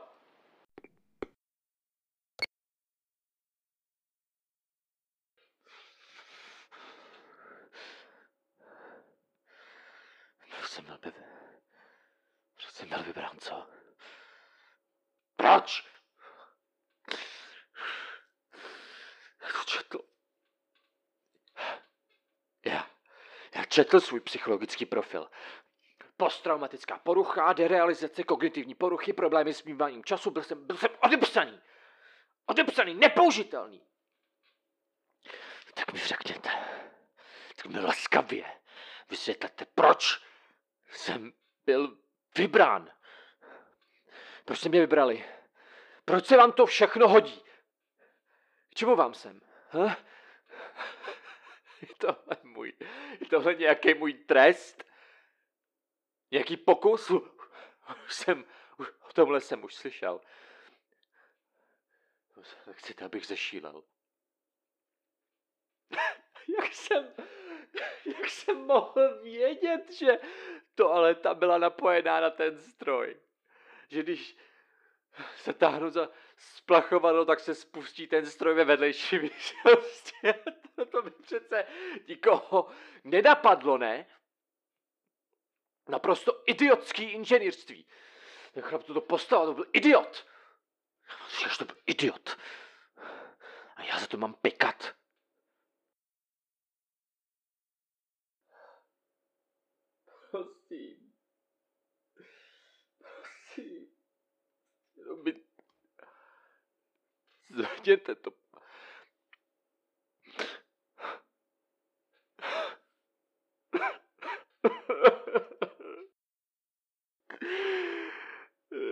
Proč 10.50 10.70
jsem 10.72 10.86
byl, 10.86 10.98
by... 10.98 11.12
Proč 12.56 12.70
jsem 12.72 12.90
byl 12.90 13.04
vybrán, 13.04 13.40
co? 13.40 13.68
Proč? 15.36 15.84
Já 19.42 19.64
četl. 19.66 20.00
Já 23.56 23.66
četl 23.66 24.00
svůj 24.00 24.20
psychologický 24.20 24.86
profil. 24.86 25.30
Posttraumatická 26.18 26.98
porucha, 26.98 27.54
derealizace, 27.54 28.24
kognitivní 28.24 28.76
poruchy, 28.76 29.14
problémy 29.14 29.54
s 29.54 29.64
mýváním 29.64 30.04
času, 30.04 30.32
byl 30.32 30.44
jsem, 30.44 30.68
byl 30.68 30.78
jsem 30.78 30.90
odepsaný. 31.00 31.62
Odepsaný, 32.46 32.94
nepoužitelný. 32.94 33.82
Tak 35.74 35.94
mi 35.94 36.00
řekněte, 36.00 36.50
tak 37.56 37.66
mi 37.66 37.80
laskavě 37.80 38.46
vysvětlete, 39.10 39.66
proč 39.66 40.22
jsem 40.90 41.34
byl 41.66 41.98
vybrán. 42.38 42.92
Proč 44.46 44.60
jste 44.60 44.70
mě 44.70 44.80
vybrali? 44.80 45.26
Proč 46.06 46.26
se 46.26 46.38
vám 46.38 46.52
to 46.52 46.66
všechno 46.66 47.08
hodí? 47.08 47.44
K 48.70 48.76
čemu 48.76 48.96
vám 48.96 49.14
jsem? 49.14 49.42
Ha? 49.70 49.98
Je 51.82 51.96
tohle 51.98 52.38
můj, 52.44 52.74
je 53.20 53.28
tohle 53.30 53.56
nějaký 53.56 53.94
můj 53.94 54.14
trest? 54.14 54.84
Nějaký 56.34 56.58
pokus? 56.58 57.12
Už 58.06 58.14
jsem, 58.14 58.46
o 58.80 59.14
tomhle 59.14 59.42
jsem 59.42 59.64
už 59.64 59.76
slyšel. 59.76 60.22
Chcete, 62.72 63.06
abych 63.06 63.26
zešílel. 63.26 63.84
jak 66.60 66.74
jsem, 66.74 67.14
jak 68.06 68.30
jsem 68.30 68.58
mohl 68.58 69.22
vědět, 69.22 69.92
že 69.92 70.18
toaleta 70.76 71.34
byla 71.34 71.58
napojená 71.58 72.20
na 72.20 72.30
ten 72.30 72.62
stroj? 72.62 73.18
Že 73.90 74.04
když 74.04 74.38
se 75.36 75.54
táhnu 75.54 75.90
za 75.90 76.10
splachovadlo, 76.38 77.26
tak 77.26 77.40
se 77.40 77.56
spustí 77.56 78.08
ten 78.08 78.26
stroj 78.26 78.56
ve 78.56 78.66
vedlejší 78.66 79.20
místnosti. 79.20 80.34
to, 80.76 80.86
to 80.86 81.02
by 81.02 81.12
přece 81.12 81.66
nikoho 82.08 82.68
nenapadlo, 83.04 83.78
ne? 83.78 84.06
Naprosto 85.88 86.44
idiotský 86.46 87.04
inženýrství. 87.04 87.88
Ten 88.54 88.64
chlap 88.64 88.84
to 88.84 89.02
postavil, 89.02 89.48
to 89.48 89.54
byl 89.54 89.66
idiot. 89.74 90.28
Že 91.40 91.58
to 91.58 91.66
byl 91.66 91.76
idiot. 91.86 92.38
A 93.76 93.84
já 93.84 94.00
za 94.00 94.08
to 94.08 94.18
mám 94.18 94.34
pekat. 94.34 94.96
Prosím. 100.32 101.14
Prosím. 102.98 103.88
Jenom 104.96 105.24
mi... 105.24 105.34
To. 108.22 108.32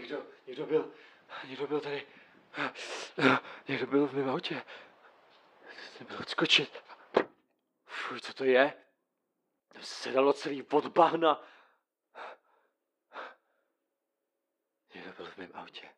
Někdo, 0.00 0.26
někdo 0.46 0.66
byl, 0.66 0.94
někdo 1.44 1.66
byl 1.66 1.80
tady, 1.80 2.06
někdo 3.68 3.86
byl 3.86 4.06
v 4.06 4.12
mém 4.12 4.30
autě. 4.30 4.64
Jsem 5.96 6.06
byl 6.06 6.16
odskočit. 6.20 6.82
Fuj, 7.84 8.20
co 8.20 8.34
to 8.34 8.44
je? 8.44 8.84
Tam 9.68 9.82
se 9.82 10.12
dalo 10.12 10.32
celý 10.32 10.62
od 10.62 10.86
bahna. 10.86 11.42
Někdo 14.94 15.12
byl 15.12 15.26
v 15.26 15.36
mém 15.36 15.50
autě. 15.54 15.90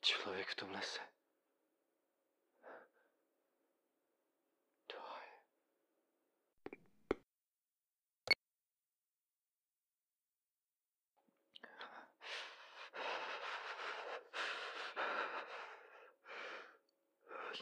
Člověk 0.00 0.48
v 0.48 0.54
tom 0.54 0.70
lese. 0.70 1.15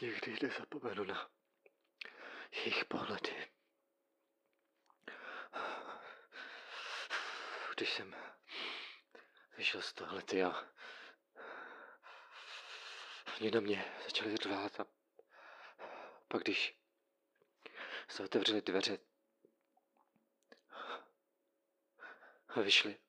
Nikdy 0.01 0.37
nezapomenu 0.41 1.03
na 1.03 1.29
jejich 2.51 2.85
pohledy. 2.85 3.51
Když 7.75 7.93
jsem 7.93 8.15
vyšel 9.57 9.81
z 9.81 9.93
tohlety 9.93 10.43
a 10.43 10.65
oni 13.41 13.51
na 13.51 13.59
mě 13.59 13.95
začali 14.03 14.37
řvát 14.37 14.79
a 14.79 14.85
pak 16.27 16.41
když 16.41 16.79
se 18.07 18.23
otevřely 18.23 18.61
dveře 18.61 18.97
a 22.47 22.61
vyšli, 22.61 22.99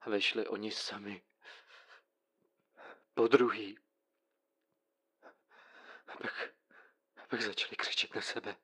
a 0.00 0.10
vyšli 0.10 0.48
oni 0.48 0.70
sami 0.70 1.22
po 3.14 3.28
druhý. 3.28 3.78
A 6.06 6.16
pak, 6.16 6.54
a 7.16 7.23
pak 7.34 7.42
začali 7.42 7.76
křičet 7.76 8.14
na 8.14 8.22
sebe. 8.22 8.56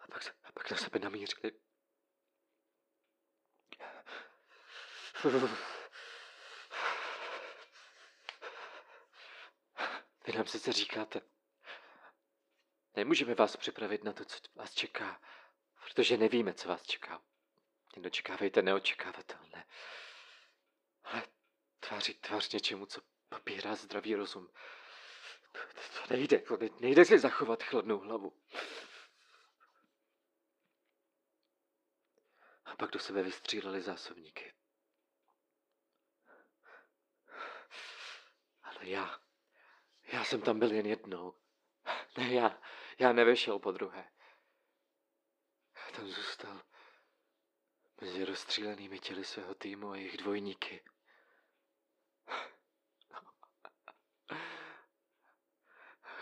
A 0.00 0.06
pak, 0.06 0.36
a 0.44 0.52
pak 0.52 0.70
na 0.70 0.76
sebe 0.76 0.98
namířili. 0.98 1.52
Vy 10.26 10.32
nám 10.32 10.46
sice 10.46 10.72
říkáte, 10.72 11.20
nemůžeme 12.96 13.34
vás 13.34 13.56
připravit 13.56 14.04
na 14.04 14.12
to, 14.12 14.24
co 14.24 14.38
vás 14.54 14.74
čeká, 14.74 15.20
protože 15.84 16.16
nevíme, 16.16 16.54
co 16.54 16.68
vás 16.68 16.82
čeká. 16.82 17.22
Nedočekávejte 17.96 18.62
neočekávatelné. 18.62 19.66
Ale 21.04 21.22
tváří 21.80 22.14
tvář 22.14 22.52
něčemu, 22.52 22.86
co 22.86 23.00
popírá 23.28 23.74
zdravý 23.74 24.14
rozum. 24.14 24.52
To, 25.52 26.14
nejde, 26.14 26.38
to 26.38 26.56
ne- 26.56 26.68
nejde 26.80 27.04
si 27.04 27.18
zachovat 27.18 27.62
chladnou 27.62 27.98
hlavu. 27.98 28.42
A 32.64 32.76
pak 32.76 32.90
do 32.90 32.98
sebe 32.98 33.22
vystříleli 33.22 33.82
zásobníky. 33.82 34.54
Ale 38.62 38.88
já, 38.88 39.20
já 40.12 40.24
jsem 40.24 40.40
tam 40.40 40.58
byl 40.58 40.72
jen 40.72 40.86
jednou. 40.86 41.38
Ne, 42.18 42.34
já, 42.34 42.62
já 42.98 43.12
nevešel 43.12 43.58
po 43.58 43.72
druhé. 43.72 44.10
Já 45.76 45.90
tam 45.96 46.08
zůstal 46.08 46.62
mezi 48.00 48.24
rozstřílenými 48.24 48.98
těly 48.98 49.24
svého 49.24 49.54
týmu 49.54 49.90
a 49.90 49.96
jejich 49.96 50.16
dvojníky. 50.16 50.84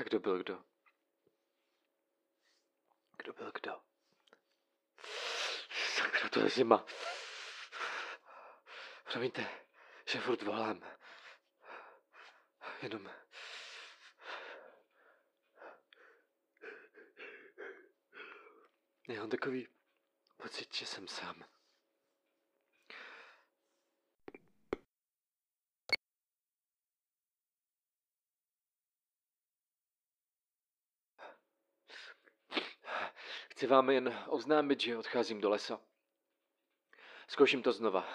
Kdo 0.05 0.21
byl 0.21 0.39
kdo? 0.39 0.65
Kdo 3.17 3.33
byl 3.33 3.53
kdo? 3.53 3.83
Sakra, 5.97 6.29
to 6.29 6.41
je 6.41 6.49
zima. 6.51 6.87
Promiňte, 9.13 9.51
že 10.07 10.21
furt 10.21 10.43
volám. 10.43 10.83
Jenom... 12.83 13.11
Já 19.09 19.21
mám 19.21 19.31
takový 19.31 19.69
pocit, 20.37 20.75
že 20.75 20.87
jsem 20.87 21.09
sám. 21.09 21.45
Chci 33.61 33.67
vám 33.67 33.91
jen 33.91 34.25
oznámit, 34.27 34.81
že 34.81 34.97
odcházím 34.97 35.41
do 35.41 35.51
lesa. 35.51 35.81
Zkouším 37.29 37.63
to 37.63 37.73
znova. 37.73 38.09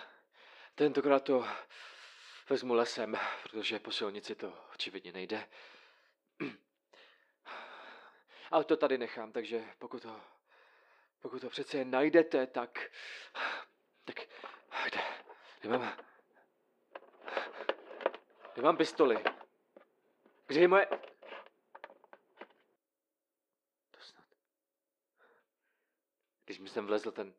Tentokrát 0.76 1.24
to 1.24 1.48
vezmu 2.50 2.74
lesem, 2.74 3.18
protože 3.44 3.80
po 3.80 3.92
silnici 3.92 4.36
to 4.36 4.54
očividně 4.74 5.12
nejde. 5.12 5.50
Ale 8.52 8.64
to 8.64 8.78
tady 8.78 8.98
nechám, 8.98 9.32
takže 9.32 9.64
pokud 9.80 10.02
to, 10.02 10.22
pokud 11.22 11.42
to 11.42 11.50
přece 11.50 11.86
najdete, 11.86 12.48
tak... 12.48 12.92
Tak 14.06 14.16
kde? 14.86 15.02
Nemám... 15.64 15.98
Nemám 18.56 18.78
pistoli. 18.78 19.24
Kde 20.48 20.60
je 20.60 20.68
moje... 20.68 20.86
To 23.92 24.00
snad... 24.00 24.26
Když 26.46 26.60
mi 26.60 26.70
sem 26.70 26.86
vlezl 26.86 27.12
ten... 27.12 27.34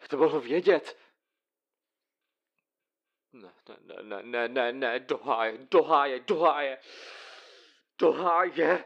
Jak 0.00 0.08
to 0.08 0.16
mohlo 0.16 0.40
vědět? 0.40 0.98
Ne, 3.32 3.52
ne, 3.68 3.76
ne, 3.80 4.02
ne, 4.02 4.22
ne, 4.22 4.48
ne, 4.48 4.72
ne, 4.72 5.00
do 5.00 5.18
háje, 5.18 5.58
do 5.58 5.82
háje, 5.82 6.20
do 6.20 6.38
háje, 6.38 6.78
do 7.98 8.12
háje. 8.12 8.84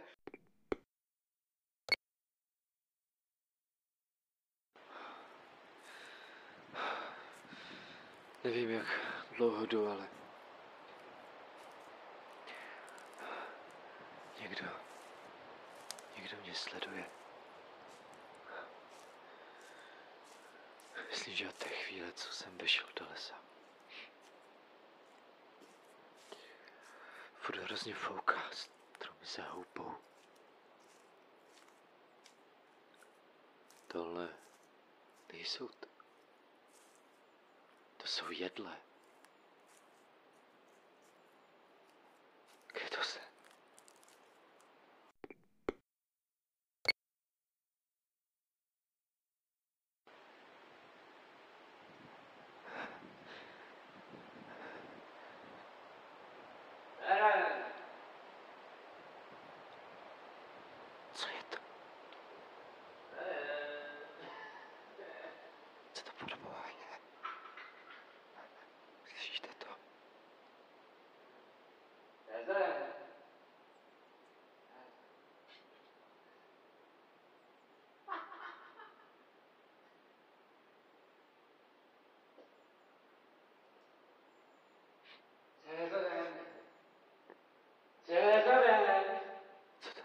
Nevím, 8.45 8.71
jak 8.71 8.87
dlouho 9.37 9.67
jdu, 9.67 9.89
ale... 9.89 10.09
Někdo... 14.41 14.67
Někdo 16.17 16.37
mě 16.43 16.55
sleduje. 16.55 17.26
Myslím, 21.37 21.49
že 21.49 21.55
od 21.55 21.59
té 21.65 21.69
chvíle, 21.69 22.13
co 22.13 22.33
jsem 22.33 22.59
vešel 22.59 22.87
do 23.01 23.07
lesa. 23.11 23.35
Furt 27.35 27.59
hrozně 27.59 27.95
fouká, 27.95 28.51
stromy 28.53 29.27
se 29.27 29.43
houpou. 29.43 29.95
Tohle 33.87 34.35
nejsou 35.33 35.69
to. 35.69 35.89
To 37.97 38.07
jsou 38.07 38.31
jedle. 38.31 38.77
Kde 42.73 42.91
to 42.91 43.03
se? 43.05 43.21
Co 61.15 61.29
je 61.29 61.43
to? 61.51 61.59
Co 65.93 66.05
to 66.05 66.25
pro 66.25 66.37
boha 66.37 66.67
je? 66.67 66.99
Slyšíte 69.05 69.49
to? 69.59 69.67
Co 89.81 89.91
to? 89.95 90.01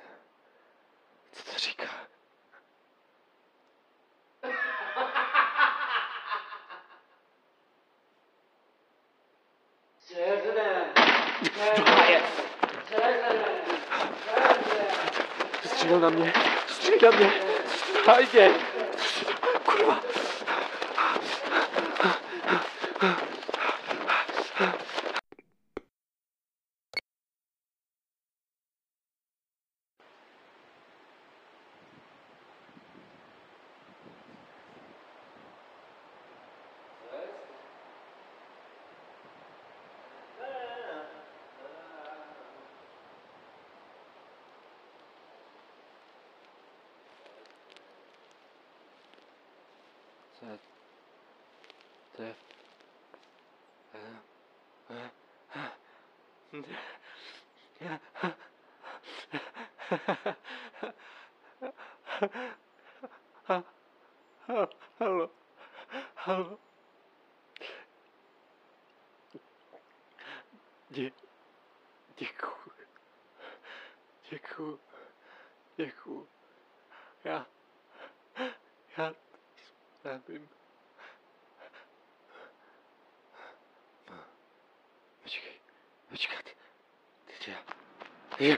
Co 1.31 1.51
to 1.51 1.57
říká? 1.57 1.85
Do 11.75 11.83
háje! 11.83 12.21
Střílel 15.65 15.99
na 15.99 16.09
mě! 16.09 16.33
Střílel 16.67 17.11
na 17.11 17.17
mě! 17.17 17.33
Hájně! 18.05 18.53
Kurva! 19.65 20.01
Co 50.41 50.45
je? 50.47 50.59
Co 52.15 52.23
je? 52.23 52.35
Halo. 64.99 65.29
Halo. 66.15 66.59
Dě, 70.89 71.11
děkuju. 72.17 72.71
Děkuju. 74.51 74.79
Děkuju. 75.77 76.27
Já, 77.23 77.45
já 78.97 79.13
nevím. 80.03 80.49
Počkej, 85.23 85.61
počkat. 86.09 86.45
Teď 87.25 87.47
já. 87.47 87.57
Je. 88.39 88.57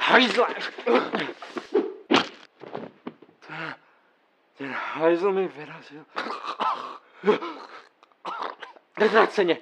Hajzle! 0.00 0.46
Ten 4.58 4.72
hajzl 4.72 5.32
mi 5.32 5.48
vyrazil. 5.48 6.04
Nezvráceně. 8.98 9.58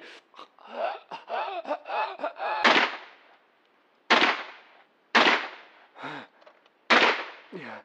Já... 7.51 7.83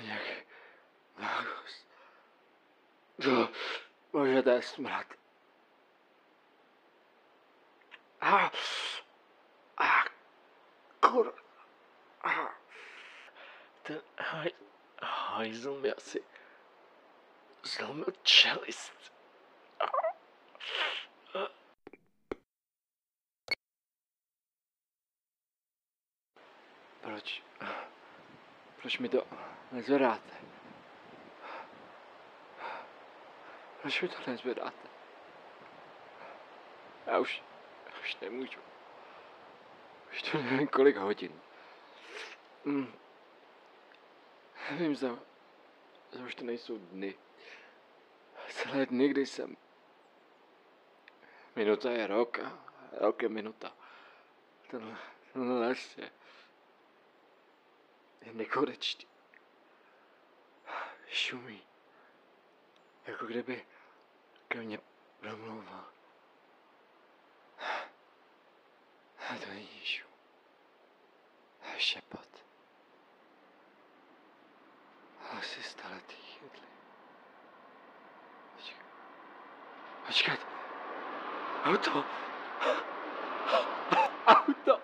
Nějaký 0.00 0.46
nárůst. 1.18 1.86
To... 3.22 3.48
Bože, 4.12 4.42
to 4.42 4.50
je 4.50 4.62
smrad. 4.62 5.06
A... 8.20 8.50
A... 9.76 10.04
Kur... 11.00 11.34
A... 12.22 12.30
Ten 13.82 14.02
haj... 14.18 14.50
Hajzl 15.02 15.80
mi 15.80 15.92
asi... 15.92 16.24
zlomil 17.62 18.12
čelist. 18.22 19.12
Proč? 27.00 27.42
Proč 28.80 28.98
mi 28.98 29.08
to 29.08 29.26
nezvedáte? 29.82 30.34
Proč 33.80 34.02
mi 34.02 34.08
to 34.08 34.30
nezvedáte? 34.30 34.88
Já 37.06 37.18
už, 37.18 37.42
já 37.86 38.00
už 38.00 38.16
nemůžu. 38.20 38.60
Už 40.12 40.22
to 40.22 40.38
nevím 40.38 40.68
kolik 40.68 40.96
hodin. 40.96 41.40
Mm. 42.64 42.92
Nevím, 44.70 44.94
za, 44.94 45.18
za 46.12 46.24
už 46.24 46.34
to 46.34 46.44
nejsou 46.44 46.78
dny. 46.78 47.14
Celé 48.48 48.86
dny, 48.86 49.08
kdy 49.08 49.26
jsem... 49.26 49.56
Minuta 51.56 51.90
je 51.90 52.06
rok 52.06 52.38
a 52.38 52.58
rok 52.92 53.22
je 53.22 53.28
minuta. 53.28 53.76
Tenhle, 54.70 54.96
tenhle 55.32 55.60
les 55.60 55.96
je... 55.96 56.10
je 58.20 58.32
nekonečný. 58.32 59.11
Šumí. 61.12 61.62
Jako 63.06 63.26
kdyby 63.26 63.66
ke 64.48 64.58
mně 64.58 64.78
promlouval. 65.20 65.84
A 69.30 69.34
to 69.44 69.46
není 69.46 69.84
šum. 69.84 70.10
Je 71.72 71.80
šepat. 71.80 72.28
Hlasy 75.18 75.62
staletých. 75.62 76.42
Počkat. 78.56 78.86
Počkat. 80.06 80.38
Auto. 81.64 82.04
Auto. 84.26 84.80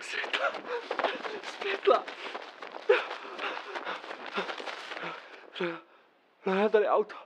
Světla. 0.00 0.52
Světla. 1.42 2.04
No, 6.46 6.54
no, 6.54 6.68
tady 6.68 6.88
auto. 6.88 7.16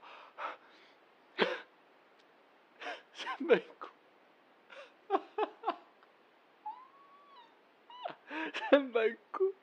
Jsem 3.15 3.47
venku. 3.49 3.87
Jsem 8.55 8.93
venku. 8.93 9.55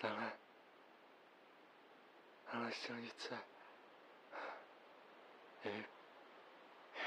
Tahle, 0.00 0.32
tahle 2.52 2.72
silnice 2.72 3.38
je, 5.64 5.72
je 5.72 5.84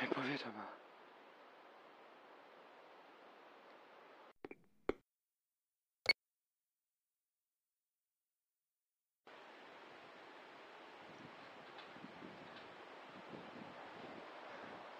vypovědomá. 0.02 0.82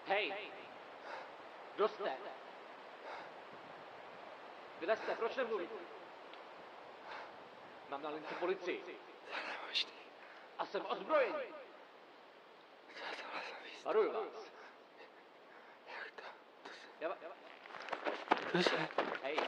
Hej! 0.06 0.34
Kdo 1.76 1.88
jste? 1.88 2.12
Kde 5.34 5.42
jste? 5.42 5.44
Proč 5.44 5.50
nemluvíte? 5.50 5.74
Mám 7.88 8.02
na 8.02 8.10
lince 8.10 8.34
policii. 8.34 8.84
Nemožný. 9.62 9.92
A 10.58 10.66
jsem 10.66 10.86
ozbrojený. 10.88 11.32
Co 12.94 13.04
je 13.04 13.16
tohle 13.22 13.40
za 13.50 13.64
místo? 13.64 13.84
Varuju 13.84 14.12
vás. 14.12 14.52
Jak 15.86 16.10
to? 16.16 16.22
To 16.62 16.68
se... 16.68 16.86
Já, 17.00 17.08
va- 17.08 17.16
já, 17.22 17.28
va- 17.28 18.52
To 18.52 18.62
se... 18.62 18.88
hej! 19.22 19.38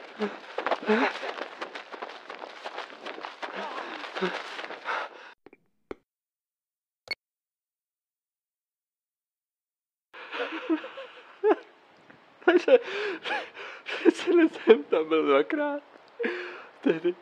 Takže... 12.45 12.79
Přece 13.83 14.31
jsem 14.49 14.83
tam 14.83 15.09
byl 15.09 15.24
dvakrát. 15.35 15.83
Tedy... 16.81 17.15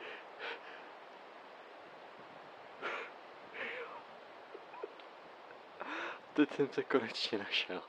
Teď 6.34 6.56
jsem 6.56 6.70
se 6.70 6.84
konečně 6.84 7.38
našel. 7.38 7.84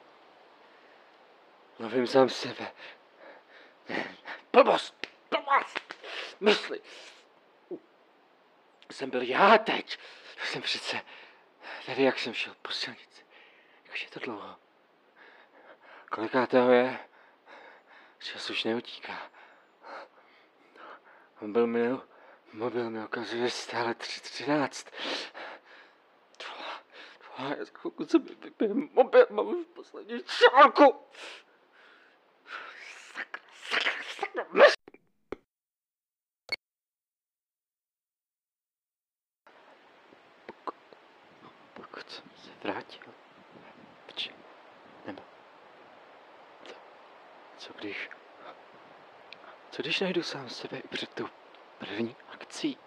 Lovím 1.79 2.07
sám 2.07 2.29
sebe. 2.29 2.73
Blbost! 4.53 5.07
Blbost! 5.31 5.95
Mysli! 6.41 6.81
Jsem 8.91 9.11
byl 9.11 9.23
já 9.23 9.59
teď. 9.59 9.99
To 10.41 10.47
jsem 10.47 10.63
přece... 10.63 11.01
Tady 11.87 12.03
jak 12.03 12.19
jsem 12.19 12.35
šel 12.35 12.55
po 12.63 12.71
silnici. 12.71 13.25
Jak 13.87 14.03
je 14.03 14.09
to 14.09 14.21
dlouho? 14.21 14.57
Kolikátého 16.11 16.73
je? 16.73 16.99
Čas 18.19 18.51
už 18.51 18.65
neutíká. 18.65 19.31
Mobil 21.41 21.67
mi, 21.67 21.99
mobil 22.53 22.91
mi 22.91 23.05
ukazuje 23.05 23.51
stále 23.51 23.93
3.13. 23.95 24.87
Tvola, 26.37 26.81
tvola, 27.19 27.51
já 27.59 27.65
za 27.65 27.71
chvilku 27.75 28.05
se 28.07 28.19
mi 28.19 28.35
vypije 28.35 28.75
mobil, 28.75 29.27
mám 29.31 29.47
už 29.47 29.67
poslední 29.75 30.21
čálku. 30.23 30.95
Sakra, 33.15 33.43
sakra, 33.71 33.93
sakra, 34.19 34.45
mys- 34.53 34.75
Pokud, 40.47 40.75
pokud 41.75 42.11
jsem 42.11 42.31
se 42.45 42.51
vrátil, 42.63 43.15
včera, 44.07 44.37
nebo 45.07 45.23
co, 46.65 46.75
co 47.59 47.73
když, 47.73 48.09
co 49.71 49.83
když 49.95 50.01
najdu 50.01 50.23
sám 50.23 50.49
sebe 50.49 50.79
i 50.79 50.89
před 50.89 51.15
tou 51.15 51.29
první 51.79 52.17
akcí? 52.33 52.79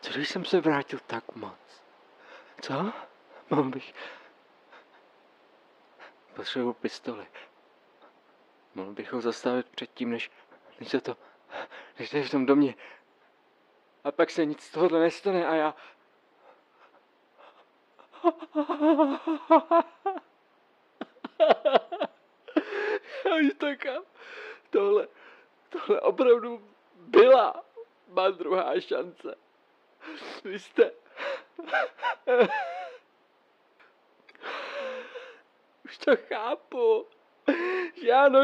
Co 0.00 0.12
když 0.12 0.28
jsem 0.28 0.44
se 0.44 0.60
vrátil 0.60 0.98
tak 1.06 1.34
moc? 1.34 1.82
Co? 2.60 2.92
Mohl 3.50 3.70
bych... 3.70 3.94
Potřebuji 6.34 6.72
pistoli. 6.72 7.26
Mohl 8.74 8.92
bych 8.92 9.12
ho 9.12 9.20
zastavit 9.20 9.68
předtím, 9.68 10.10
než, 10.10 10.30
než 10.80 10.88
se 10.88 11.00
to... 11.00 11.16
Než 11.98 12.12
je 12.12 12.24
v 12.24 12.30
tom 12.30 12.46
domě. 12.46 12.74
A 14.04 14.12
pak 14.12 14.30
se 14.30 14.44
nic 14.44 14.62
z 14.62 14.70
tohohle 14.70 15.00
nestane 15.00 15.46
a 15.46 15.54
já... 15.54 15.74
Já 23.24 23.36
už 23.36 23.54
to 23.58 23.66
kam. 23.78 24.02
Tohle, 24.70 25.08
tohle 25.70 26.00
opravdu 26.00 26.68
byla 26.94 27.64
má 28.08 28.30
druhá 28.30 28.80
šance. 28.80 29.34
Vy 30.44 30.58
jste... 30.58 30.92
Už 35.84 35.98
to 35.98 36.16
chápu. 36.16 37.06
Že 37.94 38.12
ano, 38.12 38.42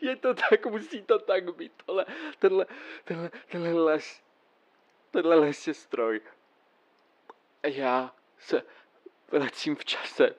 je 0.00 0.16
to 0.16 0.34
tak, 0.34 0.66
musí 0.66 1.02
to 1.02 1.18
tak 1.18 1.54
být. 1.54 1.82
Tohle, 1.86 2.06
tenhle, 2.38 2.66
tenhle, 3.04 3.30
tenhle 3.48 3.72
les, 3.72 4.22
tenhle 5.10 5.36
les 5.36 5.66
je 5.66 5.74
stroj. 5.74 6.20
A 7.62 7.66
já 7.66 8.14
se 8.38 8.62
vracím 9.28 9.76
v 9.76 9.84
čase. 9.84 10.34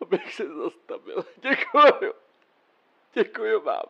Abych 0.00 0.34
se 0.34 0.48
zastavil. 0.48 1.24
Děkuju. 1.36 2.14
Děkuju 3.14 3.60
vám. 3.60 3.86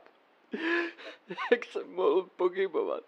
Jak 1.50 1.64
jsem 1.64 1.94
mohl 1.94 2.22
pochybovat. 2.22 3.04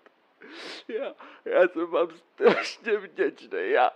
Já, 0.89 1.15
já 1.45 1.69
jsem 1.69 1.87
vám 1.87 2.09
strašně 2.11 2.97
vděčný. 2.97 3.71
Já. 3.71 3.91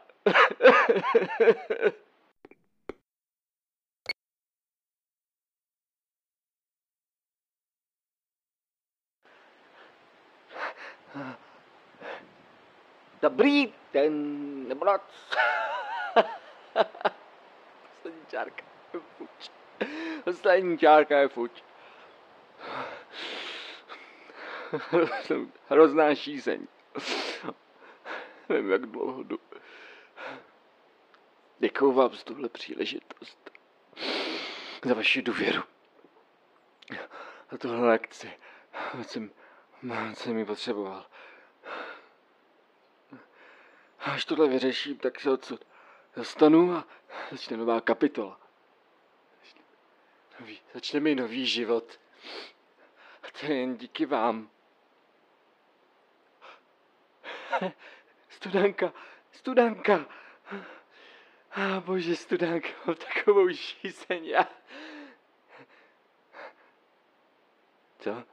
Dobrý 13.22 13.74
den, 13.92 14.68
nebo 14.68 14.84
noc. 14.84 15.02
Poslední 17.94 18.26
čárka 18.28 18.62
je 18.94 19.00
fuč. 19.00 19.50
Poslední 20.24 20.78
čárka 20.78 21.18
je 21.18 21.28
fuč. 21.28 21.67
Hrozná 25.68 26.14
šízeň. 26.14 26.66
Nevím, 28.48 28.70
jak 28.70 28.86
dlouho 28.86 29.22
jdu. 29.22 29.38
Děkuju 31.58 31.92
vám 31.92 32.14
za 32.14 32.24
tuhle 32.24 32.48
příležitost. 32.48 33.50
Za 34.84 34.94
vaši 34.94 35.22
důvěru. 35.22 35.62
Za 37.50 37.58
tuhle 37.58 37.88
lekci. 37.88 38.32
Jsem, 39.02 39.30
jsem 40.14 40.38
ji 40.38 40.44
potřeboval. 40.44 41.06
Až 43.98 44.24
tohle 44.24 44.48
vyřeším, 44.48 44.98
tak 44.98 45.20
se 45.20 45.30
odsud 45.30 45.64
dostanu 46.16 46.72
a 46.72 46.84
začne 47.30 47.56
nová 47.56 47.80
kapitola. 47.80 48.40
Nový, 50.40 50.60
začne 50.74 51.00
mi 51.00 51.14
nový 51.14 51.46
život. 51.46 52.00
To 53.40 53.46
je 53.46 53.60
jen 53.60 53.76
díky 53.76 54.06
vám. 54.06 54.50
Studanka, 58.28 58.92
studanka. 59.32 60.06
A 61.50 61.80
bože, 61.80 62.16
studánka, 62.16 62.68
mám 62.86 62.96
takovou 62.96 63.48
šízeň. 63.54 64.24
Já... 64.24 64.48
Co? 67.98 68.24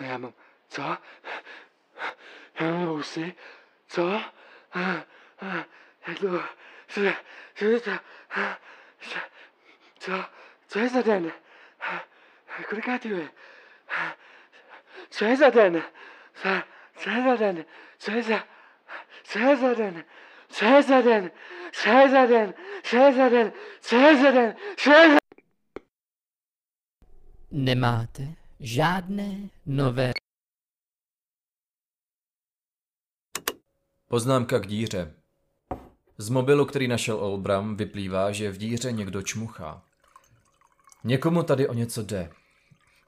Já 0.00 0.18
mám... 0.18 0.34
Co? 0.68 0.82
Já 2.60 2.70
mám 2.70 2.86
vousy? 2.86 3.34
Co? 3.86 4.20
Jak 6.06 6.18
to... 6.20 6.42
Co, 6.88 7.00
co 7.54 7.64
je 7.64 7.80
to? 7.80 7.90
Co? 9.98 10.24
Co 10.66 10.78
je 10.78 10.88
za 10.88 11.02
den? 11.02 11.32
Kolikátý 12.68 13.08
je? 13.08 13.30
Co 15.10 15.24
je 15.24 15.36
za 15.36 15.50
den? 15.50 15.82
Co, 16.34 16.48
co 16.96 17.10
je 17.10 17.22
za 17.22 17.36
den? 17.36 17.64
Co 17.98 18.10
je 18.10 18.22
za... 18.22 18.44
Co 19.24 19.38
je 19.38 19.56
za 19.56 19.74
den? 19.74 20.04
Co 20.48 20.64
je 20.64 20.82
za 20.82 21.00
den? 21.00 21.30
Co 21.72 21.88
je 21.90 22.08
za 22.08 22.26
den? 22.26 22.54
Co 22.82 22.96
je 22.96 23.12
za 23.12 23.28
den? 23.28 23.52
Co 23.80 23.96
je 23.96 24.16
za 24.22 24.30
den? 24.30 24.54
Co 24.76 24.90
je 24.90 25.10
za 25.10 25.18
Nemáte 27.50 28.22
žádné 28.60 29.48
nové 29.66 30.12
Poznámka 34.08 34.58
k 34.58 34.66
díře. 34.66 35.14
Z 36.18 36.28
mobilu, 36.28 36.66
který 36.66 36.88
našel 36.88 37.16
Olbram, 37.16 37.76
vyplývá, 37.76 38.32
že 38.32 38.50
v 38.50 38.58
díře 38.58 38.92
někdo 38.92 39.22
čmuchá. 39.22 39.82
Někomu 41.04 41.42
tady 41.42 41.68
o 41.68 41.74
něco 41.74 42.02
jde. 42.02 42.32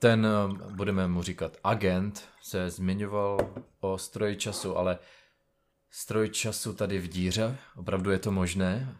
Ten, 0.02 0.26
eh, 0.26 0.70
budeme 0.74 1.08
mu 1.08 1.22
říkat 1.22 1.56
agent, 1.64 2.28
se 2.40 2.70
zmiňoval 2.70 3.54
o 3.80 3.98
stroji 3.98 4.36
času, 4.36 4.76
ale 4.76 4.98
stroj 5.90 6.28
času 6.28 6.72
tady 6.72 6.98
v 6.98 7.08
díře? 7.08 7.56
Opravdu 7.76 8.10
je 8.10 8.18
to 8.18 8.32
možné? 8.32 8.96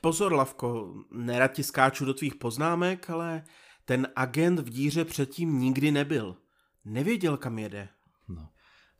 Pozor, 0.00 0.32
Lavko, 0.32 0.94
nerad 1.10 1.52
ti 1.52 1.62
skáču 1.62 2.04
do 2.04 2.14
tvých 2.14 2.34
poznámek, 2.34 3.10
ale 3.10 3.44
ten 3.84 4.08
agent 4.16 4.60
v 4.60 4.70
díře 4.70 5.04
předtím 5.04 5.58
nikdy 5.58 5.90
nebyl. 5.90 6.36
Nevěděl, 6.84 7.36
kam 7.36 7.58
jede. 7.58 7.88
No. 8.28 8.48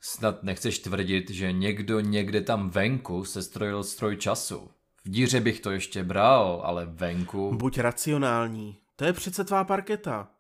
Snad 0.01 0.43
nechceš 0.43 0.79
tvrdit, 0.79 1.31
že 1.31 1.53
někdo 1.53 2.01
někde 2.01 2.41
tam 2.41 2.71
venku 2.71 3.25
se 3.25 3.43
strojil 3.43 3.85
stroj 3.85 4.17
času. 4.17 4.71
V 5.05 5.09
díře 5.09 5.41
bych 5.41 5.61
to 5.61 5.71
ještě 5.71 6.05
bral, 6.05 6.63
ale 6.65 6.87
venku... 6.87 7.55
Buď 7.55 7.79
racionální, 7.79 8.79
to 8.97 9.05
je 9.05 9.13
přece 9.13 9.45
tvá 9.45 9.65
parketa. 9.65 10.36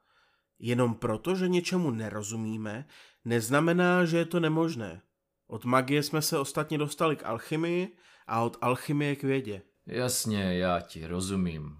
Jenom 0.58 0.94
proto, 0.94 1.34
že 1.34 1.48
něčemu 1.48 1.90
nerozumíme, 1.90 2.86
neznamená, 3.24 4.04
že 4.04 4.18
je 4.18 4.24
to 4.24 4.40
nemožné. 4.40 5.02
Od 5.46 5.64
magie 5.64 6.02
jsme 6.02 6.22
se 6.22 6.38
ostatně 6.38 6.78
dostali 6.78 7.16
k 7.16 7.24
alchymii 7.24 7.96
a 8.26 8.42
od 8.42 8.56
alchymie 8.60 9.16
k 9.16 9.22
vědě. 9.22 9.62
Jasně, 9.86 10.58
já 10.58 10.80
ti 10.80 11.06
rozumím. 11.06 11.76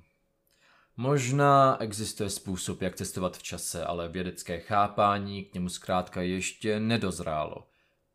Možná 0.97 1.77
existuje 1.81 2.31
způsob, 2.31 2.83
jak 2.83 2.97
cestovat 2.97 3.37
v 3.37 3.43
čase, 3.43 3.85
ale 3.85 4.09
vědecké 4.09 4.61
chápání 4.61 5.45
k 5.45 5.55
němu 5.55 5.69
zkrátka 5.69 6.23
ještě 6.23 6.81
nedozrálo. 6.81 7.69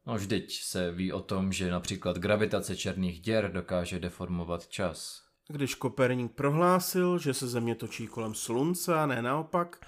No 0.06 0.16
vždyť 0.16 0.62
se 0.64 0.92
ví 0.92 1.14
o 1.14 1.22
tom, 1.22 1.54
že 1.54 1.72
například 1.72 2.18
gravitace 2.18 2.76
černých 2.76 3.22
děr 3.22 3.52
dokáže 3.52 4.00
deformovat 4.00 4.68
čas. 4.68 5.22
Když 5.48 5.76
Koperník 5.76 6.32
prohlásil, 6.32 7.20
že 7.20 7.34
se 7.34 7.48
země 7.48 7.76
točí 7.76 8.08
kolem 8.08 8.34
slunce 8.34 8.96
a 8.96 9.06
ne 9.06 9.22
naopak, 9.22 9.86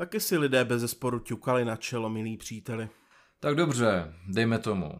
taky 0.00 0.20
si 0.20 0.38
lidé 0.38 0.64
bez 0.64 0.80
zesporu 0.80 1.18
ťukali 1.18 1.64
na 1.64 1.76
čelo, 1.76 2.08
milí 2.08 2.36
příteli. 2.36 2.88
Tak 3.40 3.54
dobře, 3.54 4.14
dejme 4.28 4.58
tomu. 4.58 4.92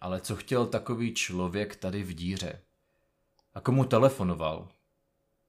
Ale 0.00 0.20
co 0.20 0.36
chtěl 0.36 0.66
takový 0.66 1.14
člověk 1.14 1.76
tady 1.76 2.02
v 2.02 2.14
díře? 2.14 2.62
A 3.54 3.60
komu 3.60 3.84
telefonoval? 3.84 4.68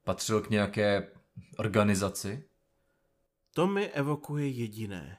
Patřil 0.03 0.41
k 0.41 0.49
nějaké 0.49 1.11
organizaci? 1.57 2.43
To 3.53 3.67
mi 3.67 3.87
evokuje 3.87 4.47
jediné. 4.47 5.17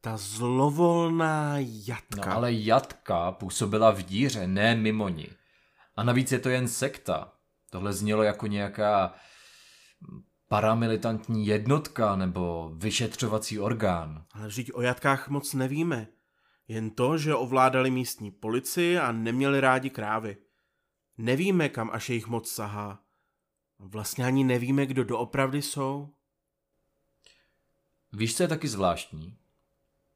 Ta 0.00 0.16
zlovolná 0.16 1.54
jatka. 1.58 2.30
No 2.30 2.36
ale 2.36 2.52
jatka 2.52 3.32
působila 3.32 3.90
v 3.90 4.02
díře, 4.02 4.46
ne 4.46 4.74
mimo 4.74 5.08
ní. 5.08 5.28
A 5.96 6.02
navíc 6.02 6.32
je 6.32 6.38
to 6.38 6.48
jen 6.48 6.68
sekta. 6.68 7.32
Tohle 7.70 7.92
znělo 7.92 8.22
jako 8.22 8.46
nějaká 8.46 9.14
paramilitantní 10.48 11.46
jednotka 11.46 12.16
nebo 12.16 12.72
vyšetřovací 12.74 13.58
orgán. 13.58 14.24
Ale 14.32 14.46
vždyť 14.46 14.70
o 14.74 14.80
jatkách 14.80 15.28
moc 15.28 15.54
nevíme. 15.54 16.08
Jen 16.68 16.90
to, 16.90 17.18
že 17.18 17.34
ovládali 17.34 17.90
místní 17.90 18.30
policii 18.30 18.98
a 18.98 19.12
neměli 19.12 19.60
rádi 19.60 19.90
krávy. 19.90 20.36
Nevíme, 21.18 21.68
kam 21.68 21.90
až 21.92 22.08
jejich 22.08 22.26
moc 22.26 22.50
sahá. 22.50 23.02
Vlastně 23.78 24.24
ani 24.24 24.44
nevíme, 24.44 24.86
kdo 24.86 25.04
doopravdy 25.04 25.62
jsou. 25.62 26.08
Víš, 28.12 28.36
co 28.36 28.42
je 28.42 28.48
taky 28.48 28.68
zvláštní? 28.68 29.36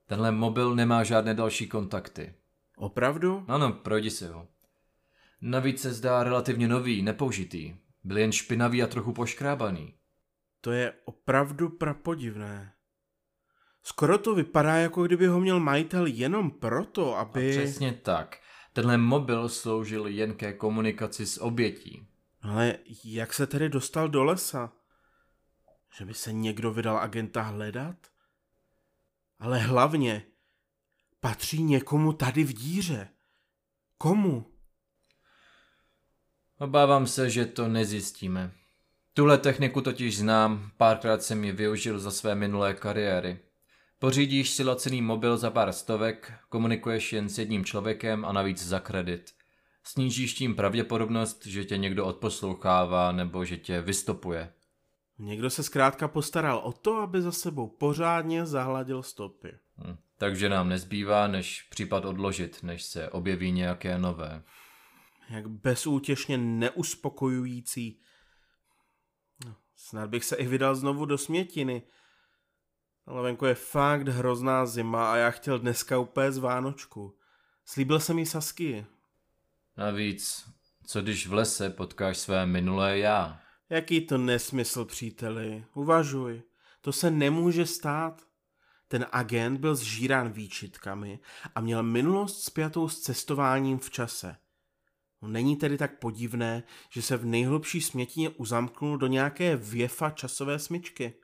Tenhle 0.06 0.32
mobil 0.32 0.74
nemá 0.74 1.04
žádné 1.04 1.34
další 1.34 1.68
kontakty. 1.68 2.34
Opravdu? 2.76 3.44
Ano, 3.48 3.72
projdi 3.72 4.10
si 4.10 4.26
ho. 4.26 4.48
Navíc 5.40 5.80
se 5.80 5.92
zdá 5.92 6.24
relativně 6.24 6.68
nový, 6.68 7.02
nepoužitý. 7.02 7.76
Byl 8.04 8.18
jen 8.18 8.32
špinavý 8.32 8.82
a 8.82 8.86
trochu 8.86 9.12
poškrábaný. 9.12 9.94
To 10.60 10.72
je 10.72 10.92
opravdu 11.04 11.68
prapodivné. 11.68 12.72
Skoro 13.82 14.18
to 14.18 14.34
vypadá, 14.34 14.76
jako 14.76 15.02
kdyby 15.02 15.26
ho 15.26 15.40
měl 15.40 15.60
majitel 15.60 16.06
jenom 16.06 16.50
proto, 16.50 17.16
aby... 17.16 17.58
A 17.58 17.60
přesně 17.60 17.92
tak. 17.92 18.38
Tenhle 18.72 18.96
mobil 18.98 19.48
sloužil 19.48 20.06
jen 20.06 20.34
ke 20.34 20.52
komunikaci 20.52 21.26
s 21.26 21.42
obětí. 21.42 22.06
Ale 22.42 22.78
jak 23.04 23.34
se 23.34 23.46
tedy 23.46 23.68
dostal 23.68 24.08
do 24.08 24.24
lesa? 24.24 24.72
Že 25.98 26.04
by 26.04 26.14
se 26.14 26.32
někdo 26.32 26.72
vydal 26.72 26.98
agenta 26.98 27.42
hledat? 27.42 27.96
Ale 29.38 29.58
hlavně, 29.58 30.26
patří 31.20 31.62
někomu 31.62 32.12
tady 32.12 32.44
v 32.44 32.52
díře. 32.52 33.08
Komu? 33.98 34.46
Obávám 36.58 37.06
se, 37.06 37.30
že 37.30 37.46
to 37.46 37.68
nezjistíme. 37.68 38.59
Tuhle 39.20 39.38
techniku 39.38 39.80
totiž 39.80 40.18
znám, 40.18 40.70
párkrát 40.76 41.22
jsem 41.22 41.44
ji 41.44 41.52
využil 41.52 41.98
za 41.98 42.10
své 42.10 42.34
minulé 42.34 42.74
kariéry. 42.74 43.38
Pořídíš 43.98 44.50
si 44.50 44.64
lacený 44.64 45.02
mobil 45.02 45.36
za 45.36 45.50
pár 45.50 45.72
stovek, 45.72 46.32
komunikuješ 46.48 47.12
jen 47.12 47.28
s 47.28 47.38
jedním 47.38 47.64
člověkem 47.64 48.24
a 48.24 48.32
navíc 48.32 48.66
za 48.66 48.80
kredit. 48.80 49.30
Snížíš 49.84 50.34
tím 50.34 50.54
pravděpodobnost, 50.54 51.46
že 51.46 51.64
tě 51.64 51.76
někdo 51.76 52.06
odposlouchává 52.06 53.12
nebo 53.12 53.44
že 53.44 53.56
tě 53.56 53.80
vystopuje. 53.80 54.52
Někdo 55.18 55.50
se 55.50 55.62
zkrátka 55.62 56.08
postaral 56.08 56.58
o 56.58 56.72
to, 56.72 56.96
aby 56.96 57.22
za 57.22 57.32
sebou 57.32 57.68
pořádně 57.68 58.46
zahladil 58.46 59.02
stopy. 59.02 59.52
Hm. 59.84 59.96
Takže 60.18 60.48
nám 60.48 60.68
nezbývá, 60.68 61.26
než 61.26 61.62
případ 61.70 62.04
odložit, 62.04 62.62
než 62.62 62.82
se 62.82 63.10
objeví 63.10 63.52
nějaké 63.52 63.98
nové. 63.98 64.42
Jak 65.30 65.48
bezútěšně 65.48 66.38
neuspokojující. 66.38 68.00
Snad 69.82 70.10
bych 70.10 70.24
se 70.24 70.36
i 70.36 70.46
vydal 70.46 70.74
znovu 70.74 71.04
do 71.04 71.18
smětiny. 71.18 71.82
Ale 73.06 73.22
venku 73.22 73.46
je 73.46 73.54
fakt 73.54 74.08
hrozná 74.08 74.66
zima 74.66 75.12
a 75.12 75.16
já 75.16 75.30
chtěl 75.30 75.58
dneska 75.58 75.98
upéct 75.98 76.38
Vánočku. 76.38 77.18
Slíbil 77.64 78.00
jsem 78.00 78.18
jí 78.18 78.26
Sasky. 78.26 78.86
Navíc, 79.76 80.48
co 80.86 81.02
když 81.02 81.26
v 81.26 81.32
lese 81.32 81.70
potkáš 81.70 82.18
své 82.18 82.46
minulé 82.46 82.98
já? 82.98 83.40
Jaký 83.70 84.06
to 84.06 84.18
nesmysl, 84.18 84.84
příteli. 84.84 85.64
Uvažuj. 85.74 86.42
To 86.80 86.92
se 86.92 87.10
nemůže 87.10 87.66
stát. 87.66 88.22
Ten 88.88 89.06
agent 89.12 89.60
byl 89.60 89.74
zžírán 89.74 90.32
výčitkami 90.32 91.20
a 91.54 91.60
měl 91.60 91.82
minulost 91.82 92.44
spjatou 92.44 92.88
s 92.88 93.00
cestováním 93.00 93.78
v 93.78 93.90
čase. 93.90 94.36
No, 95.22 95.28
Není 95.28 95.56
tedy 95.56 95.78
tak 95.78 95.98
podivné, 95.98 96.62
že 96.90 97.02
se 97.02 97.16
v 97.16 97.24
nejhlubší 97.24 97.80
smětině 97.80 98.28
uzamknul 98.28 98.98
do 98.98 99.06
nějaké 99.06 99.56
věfa 99.56 100.10
časové 100.10 100.58
smyčky. 100.58 101.14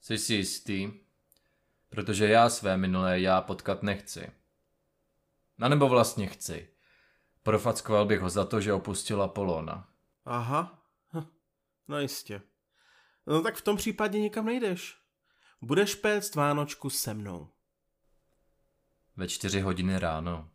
Jsi 0.00 0.18
si 0.18 0.34
jistý? 0.34 0.92
Protože 1.88 2.28
já 2.28 2.50
své 2.50 2.76
minulé 2.76 3.20
já 3.20 3.40
potkat 3.40 3.82
nechci. 3.82 4.32
A 5.60 5.68
nebo 5.68 5.88
vlastně 5.88 6.26
chci. 6.26 6.68
Profackoval 7.42 8.06
bych 8.06 8.20
ho 8.20 8.30
za 8.30 8.44
to, 8.44 8.60
že 8.60 8.72
opustil 8.72 9.22
Apolona. 9.22 9.88
Aha, 10.24 10.84
hm. 11.12 11.26
no 11.88 12.00
jistě. 12.00 12.42
No 13.26 13.42
tak 13.42 13.56
v 13.56 13.62
tom 13.62 13.76
případě 13.76 14.20
nikam 14.20 14.44
nejdeš. 14.44 14.96
Budeš 15.62 15.94
péct 15.94 16.34
Vánočku 16.34 16.90
se 16.90 17.14
mnou. 17.14 17.48
Ve 19.16 19.28
čtyři 19.28 19.60
hodiny 19.60 19.98
ráno. 19.98 20.50